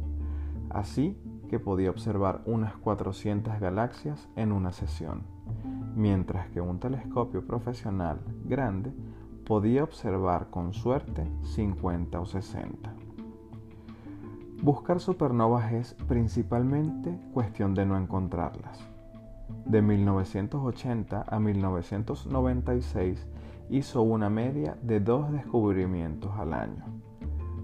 Así 0.70 1.18
que 1.50 1.58
podía 1.58 1.90
observar 1.90 2.42
unas 2.46 2.76
400 2.76 3.58
galaxias 3.58 4.28
en 4.36 4.52
una 4.52 4.70
sesión, 4.70 5.22
mientras 5.96 6.48
que 6.50 6.60
un 6.60 6.78
telescopio 6.78 7.44
profesional 7.44 8.20
grande 8.44 8.92
podía 9.44 9.82
observar 9.82 10.48
con 10.50 10.72
suerte 10.72 11.28
50 11.42 12.20
o 12.20 12.26
60. 12.26 12.94
Buscar 14.62 15.00
supernovas 15.00 15.72
es 15.72 15.94
principalmente 16.06 17.18
cuestión 17.34 17.74
de 17.74 17.84
no 17.84 17.96
encontrarlas. 17.96 18.78
De 19.64 19.82
1980 19.82 21.24
a 21.26 21.40
1996 21.40 23.26
hizo 23.68 24.02
una 24.02 24.30
media 24.30 24.76
de 24.82 25.00
dos 25.00 25.30
descubrimientos 25.32 26.32
al 26.38 26.52
año. 26.52 26.84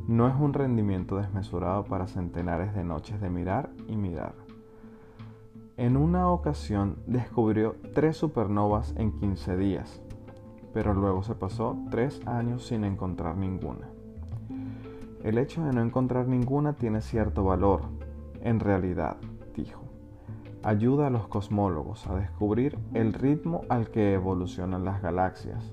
No 0.09 0.27
es 0.27 0.35
un 0.35 0.53
rendimiento 0.53 1.17
desmesurado 1.17 1.85
para 1.85 2.09
centenares 2.09 2.75
de 2.75 2.83
noches 2.83 3.21
de 3.21 3.31
mirar 3.31 3.71
y 3.87 3.97
mirar. 3.97 4.35
En 5.77 5.97
una 5.97 6.29
ocasión 6.29 6.97
descubrió 7.07 7.77
tres 7.95 8.17
supernovas 8.17 8.95
en 8.97 9.13
15 9.13 9.57
días, 9.57 10.03
pero 10.75 10.93
luego 10.93 11.23
se 11.23 11.35
pasó 11.35 11.77
tres 11.91 12.21
años 12.27 12.67
sin 12.67 12.85
encontrar 12.85 13.37
ninguna. 13.37 13.89
El 15.23 15.39
hecho 15.39 15.65
de 15.65 15.73
no 15.73 15.83
encontrar 15.83 16.27
ninguna 16.27 16.73
tiene 16.73 17.01
cierto 17.01 17.45
valor, 17.45 17.83
en 18.43 18.59
realidad, 18.59 19.19
dijo. 19.55 19.81
Ayuda 20.65 21.07
a 21.07 21.11
los 21.11 21.29
cosmólogos 21.29 22.07
a 22.09 22.17
descubrir 22.17 22.77
el 22.93 23.13
ritmo 23.13 23.63
al 23.69 23.91
que 23.91 24.15
evolucionan 24.15 24.85
las 24.85 25.01
galaxias 25.01 25.73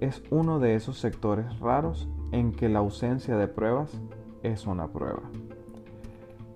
es 0.00 0.22
uno 0.30 0.58
de 0.58 0.74
esos 0.74 0.98
sectores 0.98 1.58
raros 1.60 2.08
en 2.32 2.52
que 2.52 2.68
la 2.68 2.80
ausencia 2.80 3.36
de 3.36 3.48
pruebas 3.48 4.00
es 4.42 4.66
una 4.66 4.88
prueba. 4.88 5.22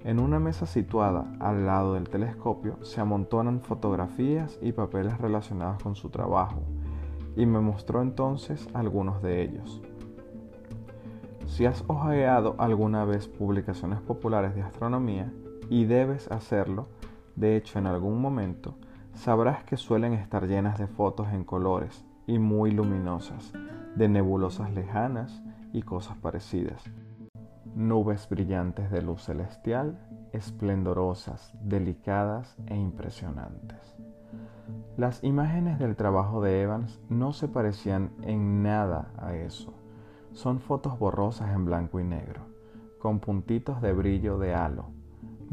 En 0.03 0.19
una 0.19 0.39
mesa 0.39 0.67
situada 0.67 1.33
al 1.41 1.67
lado 1.67 1.95
del 1.95 2.09
telescopio 2.09 2.83
se 2.85 3.01
amontonan 3.01 3.61
fotografías 3.61 4.59
y 4.61 4.73
papeles 4.73 5.19
relacionados 5.19 5.83
con 5.83 5.95
su 5.95 6.11
trabajo 6.11 6.63
y 7.37 7.47
me 7.47 7.61
mostró 7.61 8.03
entonces 8.03 8.69
algunos 8.75 9.23
de 9.23 9.43
ellos. 9.43 9.83
Si 11.47 11.67
has 11.67 11.85
hojeado 11.87 12.55
alguna 12.59 13.05
vez 13.05 13.29
publicaciones 13.29 14.01
populares 14.01 14.55
de 14.55 14.63
astronomía, 14.63 15.33
y 15.69 15.85
debes 15.85 16.31
hacerlo, 16.31 16.89
de 17.37 17.57
hecho 17.57 17.79
en 17.79 17.87
algún 17.87 18.21
momento, 18.21 18.75
sabrás 19.15 19.65
que 19.65 19.77
suelen 19.77 20.13
estar 20.13 20.47
llenas 20.47 20.79
de 20.79 20.87
fotos 20.87 21.29
en 21.33 21.45
colores, 21.45 22.05
y 22.27 22.39
muy 22.39 22.71
luminosas, 22.71 23.53
de 23.97 24.09
nebulosas 24.09 24.73
lejanas 24.73 25.43
y 25.73 25.83
cosas 25.83 26.17
parecidas. 26.19 26.85
Nubes 27.75 28.29
brillantes 28.29 28.91
de 28.91 29.03
luz 29.03 29.23
celestial, 29.23 29.99
esplendorosas, 30.33 31.53
delicadas 31.63 32.57
e 32.67 32.77
impresionantes. 32.77 33.97
Las 34.97 35.23
imágenes 35.25 35.79
del 35.79 35.97
trabajo 35.97 36.41
de 36.41 36.63
Evans 36.63 37.01
no 37.09 37.33
se 37.33 37.49
parecían 37.49 38.13
en 38.23 38.63
nada 38.63 39.13
a 39.19 39.35
eso. 39.35 39.75
Son 40.33 40.61
fotos 40.61 40.99
borrosas 40.99 41.53
en 41.53 41.65
blanco 41.65 41.99
y 41.99 42.05
negro, 42.05 42.43
con 43.01 43.19
puntitos 43.19 43.83
de 43.83 43.93
brillo 43.93 44.39
de 44.39 44.55
halo. 44.55 44.94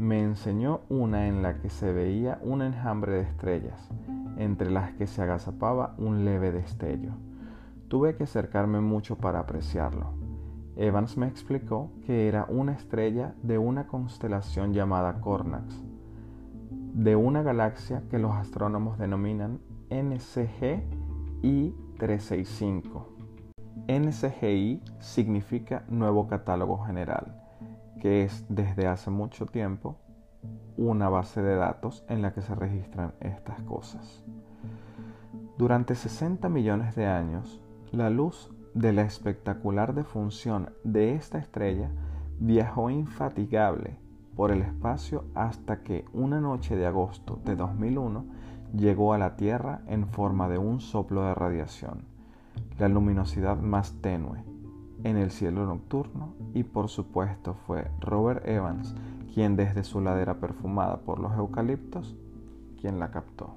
Me 0.02 0.20
enseñó 0.20 0.80
una 0.88 1.28
en 1.28 1.42
la 1.42 1.60
que 1.60 1.70
se 1.70 1.92
veía 1.92 2.40
un 2.42 2.60
enjambre 2.60 3.12
de 3.12 3.20
estrellas, 3.20 3.88
entre 4.36 4.68
las 4.68 4.90
que 4.94 5.06
se 5.06 5.22
agazapaba 5.22 5.94
un 5.96 6.24
leve 6.24 6.50
destello. 6.50 7.12
Tuve 7.86 8.16
que 8.16 8.24
acercarme 8.24 8.80
mucho 8.80 9.18
para 9.18 9.38
apreciarlo. 9.38 10.14
Evans 10.74 11.16
me 11.16 11.28
explicó 11.28 11.92
que 12.04 12.26
era 12.26 12.46
una 12.48 12.72
estrella 12.72 13.36
de 13.44 13.58
una 13.58 13.86
constelación 13.86 14.72
llamada 14.72 15.20
Cornax, 15.20 15.84
de 16.94 17.14
una 17.14 17.44
galaxia 17.44 18.02
que 18.10 18.18
los 18.18 18.32
astrónomos 18.32 18.98
denominan 18.98 19.60
NCGI 19.88 21.76
365. 21.98 23.06
NCGI 23.86 24.82
significa 24.98 25.84
Nuevo 25.88 26.26
Catálogo 26.26 26.78
General, 26.78 27.41
que 28.02 28.24
es 28.24 28.44
desde 28.48 28.88
hace 28.88 29.10
mucho 29.12 29.46
tiempo 29.46 29.96
una 30.76 31.08
base 31.08 31.40
de 31.40 31.54
datos 31.54 32.04
en 32.08 32.20
la 32.20 32.34
que 32.34 32.42
se 32.42 32.52
registran 32.52 33.14
estas 33.20 33.62
cosas. 33.62 34.24
Durante 35.56 35.94
60 35.94 36.48
millones 36.48 36.96
de 36.96 37.06
años, 37.06 37.60
la 37.92 38.10
luz 38.10 38.50
de 38.74 38.92
la 38.92 39.02
espectacular 39.02 39.94
defunción 39.94 40.70
de 40.82 41.14
esta 41.14 41.38
estrella 41.38 41.92
viajó 42.40 42.90
infatigable 42.90 44.00
por 44.34 44.50
el 44.50 44.62
espacio 44.62 45.26
hasta 45.36 45.84
que 45.84 46.04
una 46.12 46.40
noche 46.40 46.74
de 46.74 46.86
agosto 46.86 47.40
de 47.44 47.54
2001 47.54 48.26
llegó 48.74 49.12
a 49.12 49.18
la 49.18 49.36
Tierra 49.36 49.82
en 49.86 50.08
forma 50.08 50.48
de 50.48 50.58
un 50.58 50.80
soplo 50.80 51.22
de 51.22 51.34
radiación, 51.34 52.04
la 52.80 52.88
luminosidad 52.88 53.58
más 53.58 53.92
tenue 54.00 54.51
en 55.04 55.16
el 55.16 55.30
cielo 55.30 55.66
nocturno 55.66 56.34
y 56.54 56.62
por 56.62 56.88
supuesto 56.88 57.54
fue 57.66 57.90
Robert 58.00 58.46
Evans 58.46 58.94
quien 59.32 59.56
desde 59.56 59.82
su 59.84 60.00
ladera 60.00 60.34
perfumada 60.34 60.98
por 60.98 61.18
los 61.18 61.32
eucaliptos, 61.36 62.16
quien 62.80 62.98
la 62.98 63.10
captó. 63.10 63.56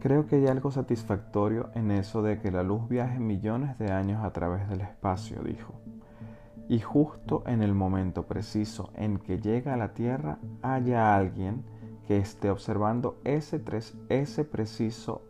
Creo 0.00 0.26
que 0.26 0.36
hay 0.36 0.46
algo 0.46 0.70
satisfactorio 0.70 1.70
en 1.74 1.90
eso 1.90 2.22
de 2.22 2.40
que 2.40 2.50
la 2.50 2.62
luz 2.62 2.88
viaje 2.88 3.20
millones 3.20 3.78
de 3.78 3.92
años 3.92 4.24
a 4.24 4.32
través 4.32 4.68
del 4.68 4.80
espacio, 4.80 5.42
dijo. 5.42 5.74
Y 6.68 6.80
justo 6.80 7.44
en 7.46 7.62
el 7.62 7.74
momento 7.74 8.24
preciso 8.24 8.90
en 8.94 9.18
que 9.18 9.38
llega 9.38 9.74
a 9.74 9.76
la 9.76 9.92
Tierra 9.94 10.38
haya 10.62 11.14
alguien 11.14 11.64
que 12.06 12.16
esté 12.16 12.50
observando 12.50 13.20
ese, 13.24 13.62
ese 14.08 14.44
preciso 14.44 15.22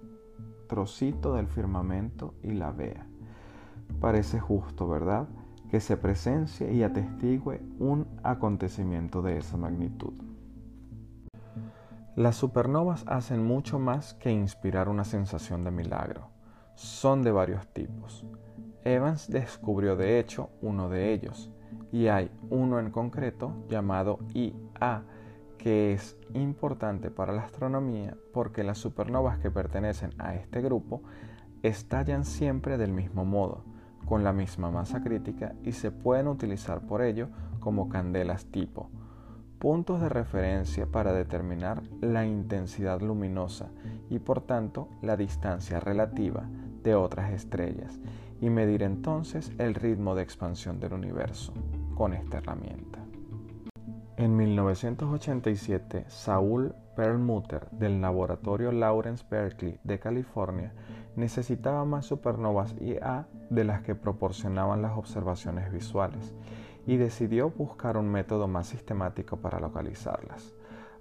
trocito 0.68 1.34
del 1.34 1.48
firmamento 1.48 2.34
y 2.42 2.52
la 2.52 2.70
vea. 2.70 3.11
Parece 4.00 4.40
justo, 4.40 4.88
¿verdad? 4.88 5.28
que 5.72 5.80
se 5.80 5.96
presencie 5.96 6.70
y 6.70 6.82
atestigue 6.82 7.62
un 7.78 8.06
acontecimiento 8.22 9.22
de 9.22 9.38
esa 9.38 9.56
magnitud. 9.56 10.12
Las 12.14 12.36
supernovas 12.36 13.04
hacen 13.06 13.42
mucho 13.42 13.78
más 13.78 14.12
que 14.12 14.30
inspirar 14.30 14.90
una 14.90 15.04
sensación 15.04 15.64
de 15.64 15.70
milagro. 15.70 16.28
Son 16.74 17.22
de 17.22 17.32
varios 17.32 17.66
tipos. 17.68 18.26
Evans 18.84 19.30
descubrió 19.30 19.96
de 19.96 20.18
hecho 20.18 20.50
uno 20.60 20.90
de 20.90 21.14
ellos, 21.14 21.50
y 21.90 22.08
hay 22.08 22.30
uno 22.50 22.78
en 22.78 22.90
concreto 22.90 23.64
llamado 23.70 24.18
IA, 24.34 25.04
que 25.56 25.94
es 25.94 26.18
importante 26.34 27.10
para 27.10 27.32
la 27.32 27.44
astronomía 27.44 28.14
porque 28.34 28.62
las 28.62 28.76
supernovas 28.76 29.38
que 29.38 29.50
pertenecen 29.50 30.10
a 30.18 30.34
este 30.34 30.60
grupo 30.60 31.00
estallan 31.62 32.26
siempre 32.26 32.76
del 32.76 32.92
mismo 32.92 33.24
modo, 33.24 33.71
con 34.06 34.24
la 34.24 34.32
misma 34.32 34.70
masa 34.70 35.02
crítica 35.02 35.54
y 35.64 35.72
se 35.72 35.90
pueden 35.90 36.28
utilizar 36.28 36.80
por 36.80 37.02
ello 37.02 37.28
como 37.60 37.88
candelas 37.88 38.46
tipo, 38.46 38.90
puntos 39.58 40.00
de 40.00 40.08
referencia 40.08 40.86
para 40.86 41.12
determinar 41.12 41.82
la 42.00 42.26
intensidad 42.26 43.00
luminosa 43.00 43.70
y 44.10 44.18
por 44.18 44.40
tanto 44.40 44.88
la 45.02 45.16
distancia 45.16 45.78
relativa 45.80 46.44
de 46.82 46.94
otras 46.94 47.32
estrellas 47.32 48.00
y 48.40 48.50
medir 48.50 48.82
entonces 48.82 49.52
el 49.58 49.74
ritmo 49.74 50.16
de 50.16 50.22
expansión 50.22 50.80
del 50.80 50.94
universo 50.94 51.52
con 51.94 52.12
esta 52.12 52.38
herramienta. 52.38 52.98
En 54.16 54.36
1987, 54.36 56.04
Saul 56.08 56.74
Perlmutter 56.96 57.70
del 57.70 58.00
laboratorio 58.00 58.70
Lawrence 58.70 59.24
Berkeley 59.28 59.78
de 59.84 59.98
California 59.98 60.72
necesitaba 61.16 61.84
más 61.84 62.06
supernovas 62.06 62.74
IA 62.80 63.26
de 63.50 63.64
las 63.64 63.82
que 63.82 63.94
proporcionaban 63.94 64.82
las 64.82 64.96
observaciones 64.96 65.72
visuales 65.72 66.34
y 66.86 66.96
decidió 66.96 67.50
buscar 67.50 67.96
un 67.96 68.10
método 68.10 68.48
más 68.48 68.68
sistemático 68.68 69.36
para 69.36 69.60
localizarlas. 69.60 70.54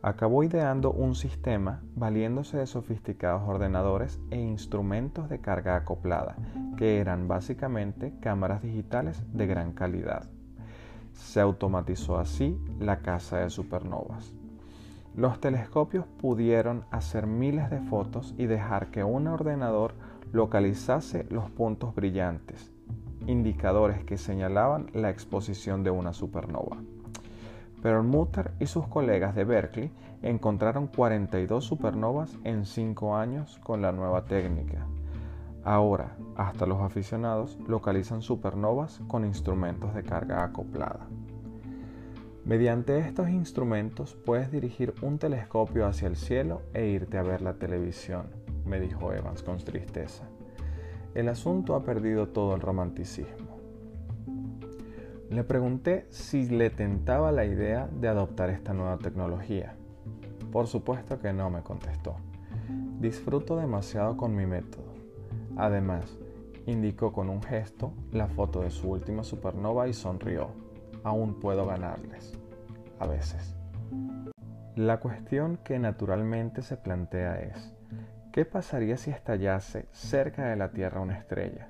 Acabó 0.03 0.43
ideando 0.43 0.91
un 0.91 1.13
sistema 1.13 1.83
valiéndose 1.95 2.57
de 2.57 2.65
sofisticados 2.65 3.47
ordenadores 3.47 4.19
e 4.31 4.37
instrumentos 4.39 5.29
de 5.29 5.39
carga 5.41 5.75
acoplada, 5.75 6.35
que 6.75 6.99
eran 6.99 7.27
básicamente 7.27 8.13
cámaras 8.19 8.63
digitales 8.63 9.23
de 9.31 9.45
gran 9.45 9.73
calidad. 9.73 10.27
Se 11.13 11.39
automatizó 11.39 12.17
así 12.17 12.59
la 12.79 13.01
caza 13.01 13.37
de 13.37 13.51
supernovas. 13.51 14.33
Los 15.15 15.41
telescopios 15.41 16.05
pudieron 16.05 16.85
hacer 16.89 17.27
miles 17.27 17.69
de 17.69 17.81
fotos 17.81 18.33
y 18.37 18.45
dejar 18.45 18.91
que 18.91 19.03
un 19.03 19.27
ordenador 19.27 19.93
localizase 20.31 21.25
los 21.29 21.49
puntos 21.51 21.93
brillantes, 21.93 22.71
indicadores 23.27 24.05
que 24.05 24.17
señalaban 24.17 24.87
la 24.93 25.09
exposición 25.09 25.83
de 25.83 25.91
una 25.91 26.13
supernova. 26.13 26.77
Pero 27.81 28.03
Mutter 28.03 28.53
y 28.59 28.67
sus 28.67 28.87
colegas 28.87 29.35
de 29.35 29.43
Berkeley 29.43 29.91
encontraron 30.21 30.87
42 30.87 31.65
supernovas 31.65 32.37
en 32.45 32.65
5 32.65 33.17
años 33.17 33.59
con 33.63 33.81
la 33.81 33.91
nueva 33.91 34.23
técnica. 34.23 34.85
Ahora, 35.65 36.15
hasta 36.37 36.65
los 36.65 36.79
aficionados 36.79 37.59
localizan 37.67 38.21
supernovas 38.21 39.01
con 39.07 39.25
instrumentos 39.25 39.93
de 39.93 40.03
carga 40.03 40.43
acoplada. 40.43 41.07
Mediante 42.51 42.99
estos 42.99 43.29
instrumentos 43.29 44.13
puedes 44.13 44.51
dirigir 44.51 44.93
un 45.01 45.17
telescopio 45.17 45.85
hacia 45.85 46.09
el 46.09 46.17
cielo 46.17 46.63
e 46.73 46.85
irte 46.85 47.17
a 47.17 47.23
ver 47.23 47.41
la 47.41 47.53
televisión, 47.53 48.25
me 48.65 48.81
dijo 48.81 49.13
Evans 49.13 49.41
con 49.41 49.57
tristeza. 49.59 50.27
El 51.15 51.29
asunto 51.29 51.75
ha 51.75 51.85
perdido 51.85 52.27
todo 52.27 52.53
el 52.53 52.59
romanticismo. 52.59 53.57
Le 55.29 55.45
pregunté 55.45 56.07
si 56.09 56.49
le 56.49 56.69
tentaba 56.69 57.31
la 57.31 57.45
idea 57.45 57.87
de 57.87 58.09
adoptar 58.09 58.49
esta 58.49 58.73
nueva 58.73 58.97
tecnología. 58.97 59.77
Por 60.51 60.67
supuesto 60.67 61.21
que 61.21 61.31
no, 61.31 61.49
me 61.49 61.61
contestó. 61.61 62.17
Disfruto 62.99 63.55
demasiado 63.55 64.17
con 64.17 64.35
mi 64.35 64.45
método. 64.45 64.91
Además, 65.55 66.17
indicó 66.65 67.13
con 67.13 67.29
un 67.29 67.41
gesto 67.41 67.93
la 68.11 68.27
foto 68.27 68.59
de 68.59 68.71
su 68.71 68.89
última 68.89 69.23
supernova 69.23 69.87
y 69.87 69.93
sonrió. 69.93 70.49
Aún 71.05 71.39
puedo 71.39 71.65
ganarles. 71.65 72.40
A 73.01 73.07
veces. 73.07 73.55
La 74.75 74.99
cuestión 74.99 75.57
que 75.63 75.79
naturalmente 75.79 76.61
se 76.61 76.77
plantea 76.77 77.41
es, 77.41 77.73
¿qué 78.31 78.45
pasaría 78.45 78.95
si 78.95 79.09
estallase 79.09 79.87
cerca 79.91 80.45
de 80.45 80.55
la 80.55 80.69
Tierra 80.69 81.01
una 81.01 81.17
estrella? 81.17 81.69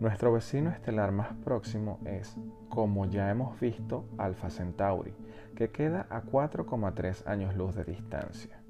Nuestro 0.00 0.34
vecino 0.34 0.68
estelar 0.68 1.12
más 1.12 1.32
próximo 1.44 1.98
es, 2.04 2.36
como 2.68 3.06
ya 3.06 3.30
hemos 3.30 3.58
visto, 3.58 4.06
Alpha 4.18 4.50
Centauri, 4.50 5.14
que 5.56 5.70
queda 5.70 6.06
a 6.10 6.20
4,3 6.20 7.26
años 7.26 7.56
luz 7.56 7.74
de 7.74 7.84
distancia. 7.84 8.60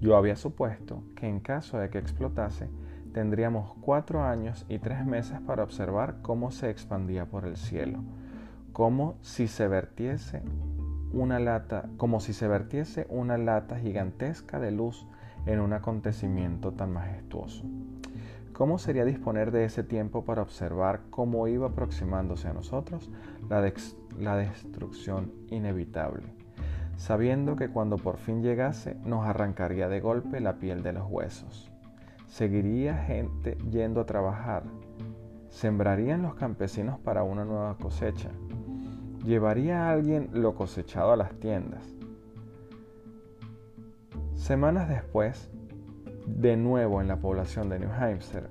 Yo 0.00 0.16
había 0.16 0.36
supuesto 0.36 1.04
que 1.14 1.28
en 1.28 1.40
caso 1.40 1.76
de 1.76 1.90
que 1.90 1.98
explotase, 1.98 2.70
tendríamos 3.12 3.74
cuatro 3.82 4.24
años 4.24 4.64
y 4.70 4.78
tres 4.78 5.04
meses 5.04 5.40
para 5.42 5.62
observar 5.62 6.22
cómo 6.22 6.50
se 6.50 6.70
expandía 6.70 7.26
por 7.26 7.44
el 7.44 7.58
cielo, 7.58 8.02
como 8.72 9.18
si 9.20 9.46
se 9.46 9.68
vertiese 9.68 10.42
una 11.16 11.38
lata, 11.38 11.88
como 11.96 12.20
si 12.20 12.32
se 12.32 12.46
vertiese 12.46 13.06
una 13.08 13.38
lata 13.38 13.78
gigantesca 13.78 14.60
de 14.60 14.70
luz 14.70 15.06
en 15.46 15.60
un 15.60 15.72
acontecimiento 15.72 16.72
tan 16.72 16.92
majestuoso. 16.92 17.64
¿Cómo 18.52 18.78
sería 18.78 19.04
disponer 19.04 19.50
de 19.50 19.64
ese 19.64 19.82
tiempo 19.82 20.24
para 20.24 20.42
observar 20.42 21.02
cómo 21.10 21.48
iba 21.48 21.68
aproximándose 21.68 22.48
a 22.48 22.52
nosotros 22.52 23.10
la, 23.48 23.72
la 24.18 24.36
destrucción 24.36 25.32
inevitable? 25.48 26.36
sabiendo 26.96 27.56
que 27.56 27.68
cuando 27.68 27.96
por 27.96 28.16
fin 28.16 28.42
llegase 28.42 28.96
nos 29.04 29.26
arrancaría 29.26 29.88
de 29.88 30.00
golpe 30.00 30.40
la 30.40 30.54
piel 30.54 30.82
de 30.82 30.92
los 30.92 31.06
huesos. 31.08 31.70
Seguiría 32.26 32.96
gente 32.96 33.56
yendo 33.70 34.00
a 34.00 34.06
trabajar. 34.06 34.64
Sembrarían 35.48 36.22
los 36.22 36.34
campesinos 36.34 36.98
para 36.98 37.22
una 37.22 37.44
nueva 37.44 37.76
cosecha. 37.76 38.30
Llevaría 39.26 39.88
a 39.88 39.90
alguien 39.90 40.30
lo 40.34 40.54
cosechado 40.54 41.10
a 41.10 41.16
las 41.16 41.34
tiendas. 41.40 41.82
Semanas 44.34 44.88
después, 44.88 45.50
de 46.28 46.56
nuevo 46.56 47.00
en 47.00 47.08
la 47.08 47.16
población 47.16 47.68
de 47.68 47.80
New 47.80 47.90
Hampshire, 47.90 48.46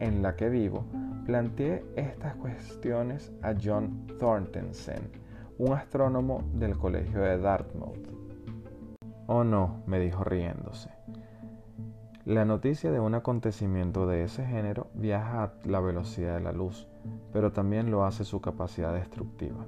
en 0.00 0.22
la 0.22 0.36
que 0.36 0.50
vivo, 0.50 0.84
planteé 1.24 1.82
estas 1.96 2.34
cuestiones 2.34 3.32
a 3.40 3.54
John 3.58 4.06
Thorntonsen, 4.18 5.10
un 5.56 5.72
astrónomo 5.72 6.44
del 6.52 6.76
colegio 6.76 7.20
de 7.20 7.38
Dartmouth. 7.38 8.06
Oh 9.28 9.44
no, 9.44 9.82
me 9.86 9.98
dijo 9.98 10.24
riéndose. 10.24 10.90
La 12.26 12.44
noticia 12.44 12.92
de 12.92 13.00
un 13.00 13.14
acontecimiento 13.14 14.06
de 14.06 14.24
ese 14.24 14.44
género 14.44 14.88
viaja 14.92 15.44
a 15.44 15.52
la 15.64 15.80
velocidad 15.80 16.34
de 16.34 16.42
la 16.42 16.52
luz, 16.52 16.86
pero 17.32 17.50
también 17.50 17.90
lo 17.90 18.04
hace 18.04 18.24
su 18.24 18.42
capacidad 18.42 18.92
destructiva, 18.92 19.64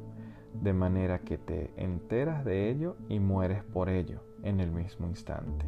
de 0.54 0.72
manera 0.72 1.20
que 1.20 1.38
te 1.38 1.72
enteras 1.76 2.44
de 2.44 2.70
ello 2.70 2.96
y 3.08 3.18
mueres 3.18 3.62
por 3.64 3.88
ello 3.88 4.20
en 4.42 4.60
el 4.60 4.70
mismo 4.70 5.06
instante. 5.06 5.66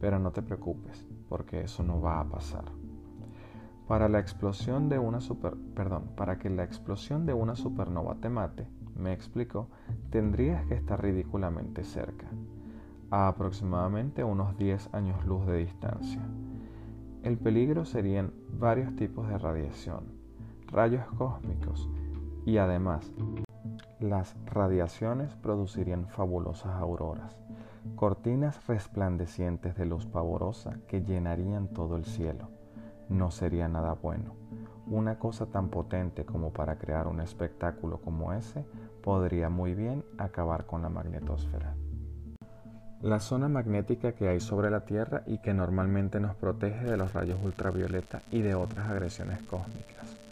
Pero 0.00 0.18
no 0.18 0.32
te 0.32 0.42
preocupes, 0.42 1.06
porque 1.28 1.62
eso 1.62 1.82
no 1.82 2.00
va 2.00 2.20
a 2.20 2.28
pasar. 2.28 2.64
Para 3.88 4.08
la 4.08 4.18
explosión 4.18 4.88
de 4.88 4.98
una 4.98 5.20
super, 5.20 5.54
perdón, 5.74 6.10
para 6.16 6.38
que 6.38 6.48
la 6.50 6.64
explosión 6.64 7.26
de 7.26 7.34
una 7.34 7.54
supernova 7.54 8.16
te 8.16 8.28
mate, 8.28 8.66
me 8.96 9.12
explicó, 9.12 9.68
tendrías 10.10 10.64
que 10.66 10.74
estar 10.74 11.02
ridículamente 11.02 11.84
cerca 11.84 12.26
a 13.10 13.28
aproximadamente 13.28 14.24
unos 14.24 14.56
10 14.56 14.94
años 14.94 15.24
luz 15.26 15.46
de 15.46 15.58
distancia. 15.58 16.20
El 17.22 17.38
peligro 17.38 17.84
serían 17.84 18.32
varios 18.58 18.94
tipos 18.96 19.28
de 19.28 19.38
radiación, 19.38 20.04
rayos 20.66 21.06
cósmicos 21.16 21.88
y 22.44 22.58
además 22.58 23.12
las 24.00 24.34
radiaciones 24.46 25.34
producirían 25.36 26.06
fabulosas 26.06 26.72
auroras, 26.72 27.36
cortinas 27.96 28.66
resplandecientes 28.66 29.76
de 29.76 29.86
luz 29.86 30.06
pavorosa 30.06 30.78
que 30.88 31.02
llenarían 31.02 31.68
todo 31.68 31.96
el 31.96 32.04
cielo. 32.04 32.48
No 33.08 33.30
sería 33.30 33.68
nada 33.68 33.94
bueno. 33.94 34.34
Una 34.86 35.18
cosa 35.18 35.46
tan 35.46 35.68
potente 35.68 36.24
como 36.24 36.52
para 36.52 36.76
crear 36.76 37.06
un 37.06 37.20
espectáculo 37.20 37.98
como 37.98 38.32
ese 38.32 38.64
podría 39.02 39.48
muy 39.48 39.74
bien 39.74 40.04
acabar 40.18 40.66
con 40.66 40.82
la 40.82 40.90
magnetosfera. 40.90 41.74
La 43.00 43.20
zona 43.20 43.48
magnética 43.48 44.12
que 44.12 44.28
hay 44.28 44.40
sobre 44.40 44.70
la 44.70 44.84
Tierra 44.86 45.22
y 45.26 45.38
que 45.38 45.52
normalmente 45.52 46.20
nos 46.20 46.34
protege 46.36 46.84
de 46.84 46.96
los 46.96 47.12
rayos 47.12 47.38
ultravioleta 47.42 48.22
y 48.30 48.40
de 48.40 48.54
otras 48.54 48.88
agresiones 48.88 49.42
cósmicas. 49.42 50.23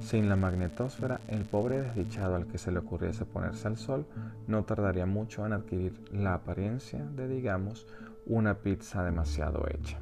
Sin 0.00 0.28
la 0.28 0.36
magnetosfera, 0.36 1.20
el 1.28 1.44
pobre 1.44 1.82
desdichado 1.82 2.36
al 2.36 2.46
que 2.46 2.58
se 2.58 2.70
le 2.70 2.78
ocurriese 2.78 3.24
ponerse 3.24 3.66
al 3.68 3.76
Sol 3.76 4.06
no 4.46 4.64
tardaría 4.64 5.06
mucho 5.06 5.44
en 5.44 5.52
adquirir 5.52 6.00
la 6.12 6.34
apariencia 6.34 7.04
de, 7.04 7.26
digamos, 7.26 7.86
una 8.26 8.54
pizza 8.54 9.02
demasiado 9.02 9.66
hecha. 9.68 9.98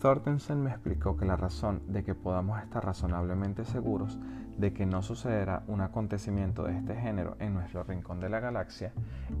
Thorstensen 0.00 0.62
me 0.62 0.70
explicó 0.70 1.16
que 1.16 1.24
la 1.24 1.36
razón 1.36 1.82
de 1.88 2.04
que 2.04 2.14
podamos 2.14 2.60
estar 2.62 2.84
razonablemente 2.84 3.64
seguros 3.64 4.18
de 4.58 4.72
que 4.72 4.86
no 4.86 5.02
sucederá 5.02 5.62
un 5.66 5.80
acontecimiento 5.80 6.64
de 6.64 6.76
este 6.76 6.94
género 6.94 7.36
en 7.38 7.54
nuestro 7.54 7.82
rincón 7.84 8.20
de 8.20 8.28
la 8.28 8.40
galaxia 8.40 8.92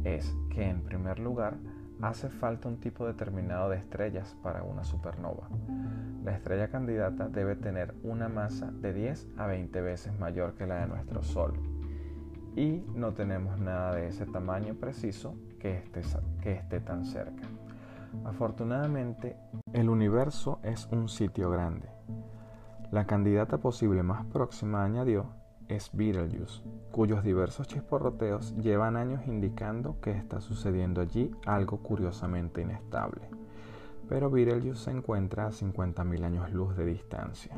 es 0.04 0.34
que 0.50 0.68
en 0.68 0.82
primer 0.82 1.18
lugar 1.18 1.56
hace 2.02 2.28
falta 2.28 2.68
un 2.68 2.78
tipo 2.78 3.06
determinado 3.06 3.70
de 3.70 3.78
estrellas 3.78 4.36
para 4.42 4.62
una 4.62 4.84
supernova. 4.84 5.48
La 6.24 6.32
estrella 6.32 6.68
candidata 6.68 7.28
debe 7.28 7.56
tener 7.56 7.94
una 8.02 8.28
masa 8.28 8.70
de 8.70 8.92
10 8.92 9.28
a 9.36 9.46
20 9.46 9.80
veces 9.80 10.18
mayor 10.18 10.54
que 10.54 10.66
la 10.66 10.80
de 10.80 10.86
nuestro 10.86 11.22
Sol 11.22 11.54
y 12.54 12.82
no 12.94 13.12
tenemos 13.12 13.58
nada 13.58 13.94
de 13.94 14.08
ese 14.08 14.26
tamaño 14.26 14.74
preciso 14.74 15.34
que 15.60 15.76
esté, 15.76 16.00
que 16.40 16.52
esté 16.52 16.80
tan 16.80 17.04
cerca. 17.04 17.42
Afortunadamente, 18.24 19.36
el 19.72 19.90
universo 19.90 20.58
es 20.62 20.86
un 20.90 21.08
sitio 21.08 21.50
grande 21.50 21.96
la 22.90 23.06
candidata 23.06 23.58
posible 23.58 24.02
más 24.02 24.24
próxima, 24.26 24.84
añadió, 24.84 25.26
es 25.68 25.90
Betelgeuse, 25.92 26.62
cuyos 26.92 27.24
diversos 27.24 27.66
chisporroteos 27.66 28.56
llevan 28.56 28.96
años 28.96 29.26
indicando 29.26 30.00
que 30.00 30.12
está 30.12 30.40
sucediendo 30.40 31.00
allí 31.00 31.30
algo 31.44 31.78
curiosamente 31.82 32.62
inestable. 32.62 33.22
Pero 34.08 34.30
Betelgeuse 34.30 34.84
se 34.84 34.90
encuentra 34.90 35.46
a 35.46 35.50
50.000 35.50 36.24
años 36.24 36.52
luz 36.52 36.76
de 36.76 36.86
distancia. 36.86 37.54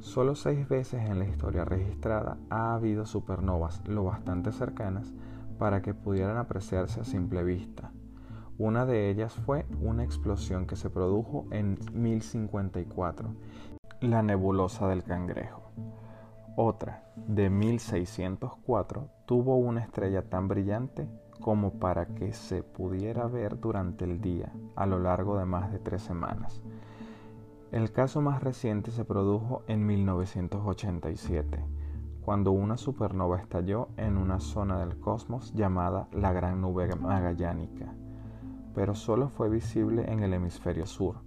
Solo 0.00 0.34
seis 0.34 0.68
veces 0.68 1.02
en 1.08 1.18
la 1.18 1.26
historia 1.26 1.64
registrada 1.64 2.38
ha 2.48 2.74
habido 2.74 3.04
supernovas 3.04 3.86
lo 3.86 4.04
bastante 4.04 4.52
cercanas 4.52 5.12
para 5.58 5.82
que 5.82 5.94
pudieran 5.94 6.38
apreciarse 6.38 7.00
a 7.00 7.04
simple 7.04 7.42
vista. 7.42 7.92
Una 8.56 8.86
de 8.86 9.10
ellas 9.10 9.34
fue 9.34 9.66
una 9.80 10.04
explosión 10.04 10.66
que 10.66 10.76
se 10.76 10.90
produjo 10.90 11.46
en 11.50 11.78
1054, 11.92 13.34
la 14.00 14.22
nebulosa 14.22 14.88
del 14.88 15.02
Cangrejo. 15.02 15.59
Otra, 16.56 17.04
de 17.14 17.48
1604, 17.48 19.08
tuvo 19.24 19.56
una 19.56 19.80
estrella 19.80 20.28
tan 20.28 20.48
brillante 20.48 21.08
como 21.40 21.74
para 21.74 22.06
que 22.06 22.32
se 22.32 22.62
pudiera 22.62 23.26
ver 23.26 23.58
durante 23.60 24.04
el 24.04 24.20
día 24.20 24.52
a 24.76 24.86
lo 24.86 24.98
largo 24.98 25.38
de 25.38 25.44
más 25.44 25.72
de 25.72 25.78
tres 25.78 26.02
semanas. 26.02 26.60
El 27.72 27.92
caso 27.92 28.20
más 28.20 28.42
reciente 28.42 28.90
se 28.90 29.04
produjo 29.04 29.62
en 29.68 29.86
1987, 29.86 31.64
cuando 32.20 32.50
una 32.50 32.76
supernova 32.76 33.38
estalló 33.38 33.88
en 33.96 34.16
una 34.16 34.40
zona 34.40 34.80
del 34.80 34.98
cosmos 34.98 35.54
llamada 35.54 36.08
la 36.12 36.32
Gran 36.32 36.60
Nube 36.60 36.94
Magallánica, 36.96 37.94
pero 38.74 38.94
solo 38.94 39.28
fue 39.28 39.48
visible 39.48 40.10
en 40.10 40.24
el 40.24 40.34
hemisferio 40.34 40.84
sur, 40.84 41.22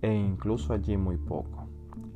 e 0.00 0.14
incluso 0.14 0.72
allí 0.72 0.96
muy 0.96 1.16
poco, 1.16 1.61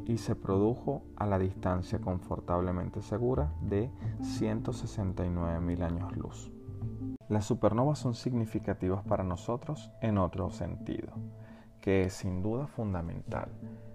y 0.07 0.19
se 0.19 0.35
produjo 0.35 1.03
a 1.17 1.27
la 1.27 1.39
distancia 1.39 2.01
confortablemente 2.01 3.03
segura 3.03 3.53
de 3.61 3.91
169.000 4.21 5.83
años 5.83 6.17
luz. 6.17 6.51
Las 7.29 7.45
supernovas 7.45 7.99
son 7.99 8.15
significativas 8.15 9.05
para 9.05 9.25
nosotros 9.25 9.91
en 10.01 10.17
otro 10.17 10.51
sentido 10.51 11.13
que 11.87 12.03
es 12.03 12.15
sin 12.15 12.43
duda 12.43 12.67
fundamental. 12.67 13.49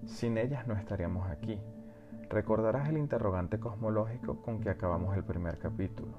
Sin 0.05 0.37
ellas 0.37 0.65
no 0.65 0.75
estaríamos 0.75 1.29
aquí. 1.29 1.59
Recordarás 2.29 2.87
el 2.87 2.97
interrogante 2.97 3.59
cosmológico 3.59 4.41
con 4.41 4.61
que 4.61 4.69
acabamos 4.69 5.13
el 5.17 5.25
primer 5.25 5.59
capítulo, 5.59 6.13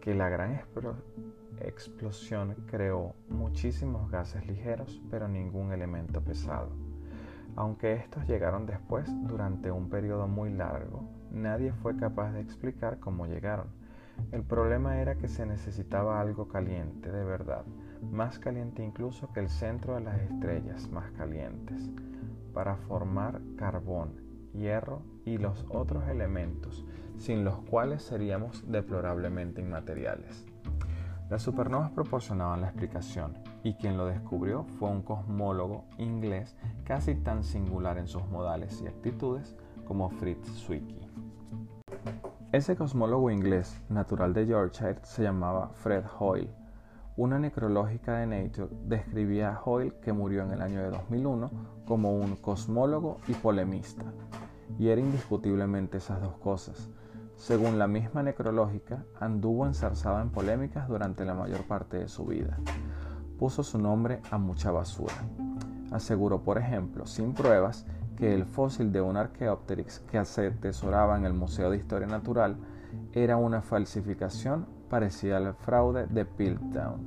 que 0.00 0.14
la 0.14 0.30
gran 0.30 0.58
explosión 1.60 2.54
creó 2.66 3.14
muchísimos 3.28 4.10
gases 4.10 4.46
ligeros, 4.46 5.02
pero 5.10 5.28
ningún 5.28 5.70
elemento 5.70 6.22
pesado. 6.22 6.70
Aunque 7.56 7.94
estos 7.94 8.26
llegaron 8.26 8.66
después 8.66 9.08
durante 9.28 9.70
un 9.70 9.88
periodo 9.88 10.26
muy 10.26 10.50
largo, 10.50 11.04
nadie 11.30 11.72
fue 11.72 11.96
capaz 11.96 12.32
de 12.32 12.40
explicar 12.40 12.98
cómo 12.98 13.26
llegaron. 13.26 13.68
El 14.32 14.42
problema 14.42 15.00
era 15.00 15.16
que 15.16 15.28
se 15.28 15.46
necesitaba 15.46 16.20
algo 16.20 16.48
caliente, 16.48 17.10
de 17.10 17.24
verdad, 17.24 17.64
más 18.10 18.38
caliente 18.38 18.84
incluso 18.84 19.32
que 19.32 19.40
el 19.40 19.48
centro 19.48 19.94
de 19.94 20.02
las 20.02 20.20
estrellas 20.20 20.88
más 20.90 21.10
calientes, 21.12 21.90
para 22.52 22.76
formar 22.76 23.40
carbón, 23.56 24.20
hierro 24.52 25.02
y 25.24 25.38
los 25.38 25.66
otros 25.68 26.08
elementos, 26.08 26.84
sin 27.18 27.44
los 27.44 27.58
cuales 27.60 28.02
seríamos 28.02 28.70
deplorablemente 28.70 29.60
inmateriales. 29.60 30.46
Las 31.30 31.42
supernovas 31.42 31.90
proporcionaban 31.90 32.60
la 32.60 32.68
explicación, 32.68 33.38
y 33.62 33.74
quien 33.74 33.96
lo 33.96 34.06
descubrió 34.06 34.64
fue 34.78 34.90
un 34.90 35.02
cosmólogo 35.02 35.84
inglés 35.98 36.56
casi 36.84 37.14
tan 37.14 37.42
singular 37.42 37.98
en 37.98 38.06
sus 38.06 38.26
modales 38.28 38.80
y 38.82 38.86
actitudes 38.86 39.56
como 39.86 40.10
Fritz 40.10 40.46
Zwicky. 40.64 41.08
Ese 42.52 42.76
cosmólogo 42.76 43.30
inglés, 43.30 43.80
natural 43.88 44.32
de 44.32 44.46
Yorkshire, 44.46 45.00
se 45.02 45.22
llamaba 45.22 45.70
Fred 45.74 46.04
Hoyle 46.18 46.64
una 47.16 47.38
necrológica 47.38 48.18
de 48.18 48.26
Nature 48.26 48.70
describía 48.86 49.50
a 49.50 49.62
Hoyle, 49.62 49.94
que 50.02 50.12
murió 50.12 50.42
en 50.42 50.50
el 50.50 50.60
año 50.60 50.82
de 50.82 50.90
2001, 50.90 51.48
como 51.86 52.12
un 52.12 52.34
cosmólogo 52.34 53.18
y 53.28 53.34
polemista, 53.34 54.02
y 54.80 54.88
era 54.88 55.00
indiscutiblemente 55.00 55.98
esas 55.98 56.20
dos 56.20 56.36
cosas. 56.38 56.90
Según 57.36 57.78
la 57.78 57.86
misma 57.86 58.22
necrológica, 58.22 59.04
anduvo 59.20 59.66
ensarzado 59.66 60.20
en 60.20 60.30
polémicas 60.30 60.88
durante 60.88 61.24
la 61.24 61.34
mayor 61.34 61.64
parte 61.64 61.98
de 61.98 62.08
su 62.08 62.24
vida. 62.24 62.58
Puso 63.38 63.62
su 63.62 63.78
nombre 63.78 64.20
a 64.30 64.38
mucha 64.38 64.70
basura. 64.70 65.14
Aseguró, 65.90 66.42
por 66.42 66.58
ejemplo, 66.58 67.06
sin 67.06 67.34
pruebas, 67.34 67.86
que 68.16 68.34
el 68.34 68.44
fósil 68.44 68.92
de 68.92 69.00
un 69.00 69.16
Archaeopteryx 69.16 70.00
que 70.00 70.24
se 70.24 70.46
atesoraba 70.46 71.16
en 71.16 71.26
el 71.26 71.34
Museo 71.34 71.70
de 71.70 71.76
Historia 71.76 72.06
Natural 72.06 72.56
era 73.12 73.36
una 73.36 73.60
falsificación 73.60 74.66
parecida 74.88 75.38
al 75.38 75.54
fraude 75.54 76.06
de 76.06 76.24
Piltdown, 76.24 77.00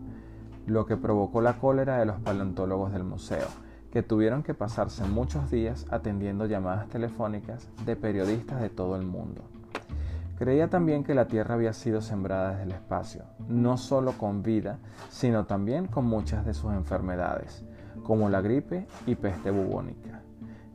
lo 0.66 0.86
que 0.86 0.98
provocó 0.98 1.42
la 1.42 1.58
cólera 1.58 1.98
de 1.98 2.06
los 2.06 2.20
paleontólogos 2.20 2.92
del 2.92 3.06
museo, 3.06 3.48
que 3.92 4.04
tuvieron 4.04 4.44
que 4.44 4.54
pasarse 4.54 5.06
muchos 5.06 5.50
días 5.50 5.86
atendiendo 5.90 6.46
llamadas 6.46 6.90
telefónicas 6.90 7.70
de 7.86 7.96
periodistas 7.96 8.62
de 8.62 8.70
todo 8.70 8.98
el 8.98 9.06
mundo. 9.06 9.44
Creía 10.38 10.70
también 10.70 11.04
que 11.04 11.16
la 11.16 11.28
Tierra 11.28 11.56
había 11.56 11.74
sido 11.74 12.02
sembrada 12.02 12.52
desde 12.52 12.64
el 12.64 12.72
espacio, 12.72 13.24
no 13.48 13.78
solo 13.78 14.14
con 14.14 14.44
vida, 14.44 14.80
sino 15.10 15.46
también 15.46 15.88
con 15.88 16.06
muchas 16.06 16.46
de 16.46 16.54
sus 16.54 16.74
enfermedades, 16.74 17.66
como 18.04 18.30
la 18.30 18.42
gripe 18.42 18.88
y 19.06 19.16
peste 19.16 19.52
bubónica 19.52 20.22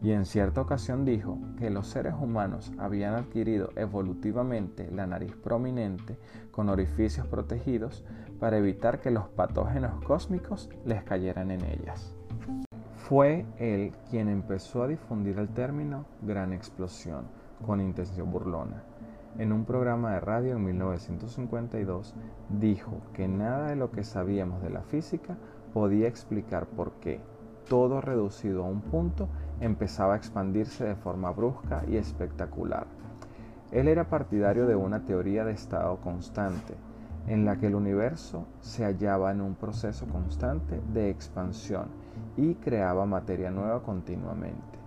y 0.02 0.10
en 0.10 0.26
cierta 0.26 0.60
ocasión 0.60 1.04
dijo 1.04 1.38
que 1.58 1.70
los 1.70 1.86
seres 1.86 2.14
humanos 2.20 2.72
habían 2.76 3.14
adquirido 3.14 3.70
evolutivamente 3.76 4.90
la 4.90 5.06
nariz 5.06 5.34
prominente 5.36 6.18
con 6.50 6.68
orificios 6.68 7.26
protegidos 7.28 8.04
para 8.40 8.58
evitar 8.58 9.00
que 9.00 9.12
los 9.12 9.28
patógenos 9.28 10.02
cósmicos 10.04 10.68
les 10.84 11.04
cayeran 11.04 11.52
en 11.52 11.64
ellas. 11.64 12.16
Fue 12.96 13.46
él 13.58 13.92
quien 14.10 14.28
empezó 14.28 14.82
a 14.82 14.88
difundir 14.88 15.38
el 15.38 15.48
término 15.48 16.06
gran 16.22 16.52
explosión 16.52 17.26
con 17.64 17.80
intención 17.80 18.30
burlona. 18.30 18.82
En 19.38 19.50
un 19.50 19.64
programa 19.64 20.12
de 20.12 20.20
radio 20.20 20.56
en 20.56 20.64
1952 20.64 22.14
dijo 22.50 23.00
que 23.14 23.28
nada 23.28 23.68
de 23.68 23.76
lo 23.76 23.90
que 23.90 24.04
sabíamos 24.04 24.62
de 24.62 24.68
la 24.68 24.82
física 24.82 25.38
podía 25.72 26.06
explicar 26.06 26.66
por 26.66 26.92
qué, 27.00 27.20
todo 27.66 28.02
reducido 28.02 28.62
a 28.62 28.68
un 28.68 28.82
punto 28.82 29.28
empezaba 29.60 30.14
a 30.14 30.16
expandirse 30.18 30.84
de 30.84 30.96
forma 30.96 31.30
brusca 31.30 31.82
y 31.88 31.96
espectacular. 31.96 32.86
Él 33.70 33.88
era 33.88 34.10
partidario 34.10 34.66
de 34.66 34.76
una 34.76 35.04
teoría 35.06 35.46
de 35.46 35.52
estado 35.52 35.96
constante, 36.02 36.74
en 37.26 37.46
la 37.46 37.56
que 37.56 37.68
el 37.68 37.74
universo 37.74 38.44
se 38.60 38.84
hallaba 38.84 39.30
en 39.30 39.40
un 39.40 39.54
proceso 39.54 40.06
constante 40.08 40.82
de 40.92 41.08
expansión 41.08 41.86
y 42.36 42.56
creaba 42.56 43.06
materia 43.06 43.50
nueva 43.50 43.82
continuamente. 43.82 44.78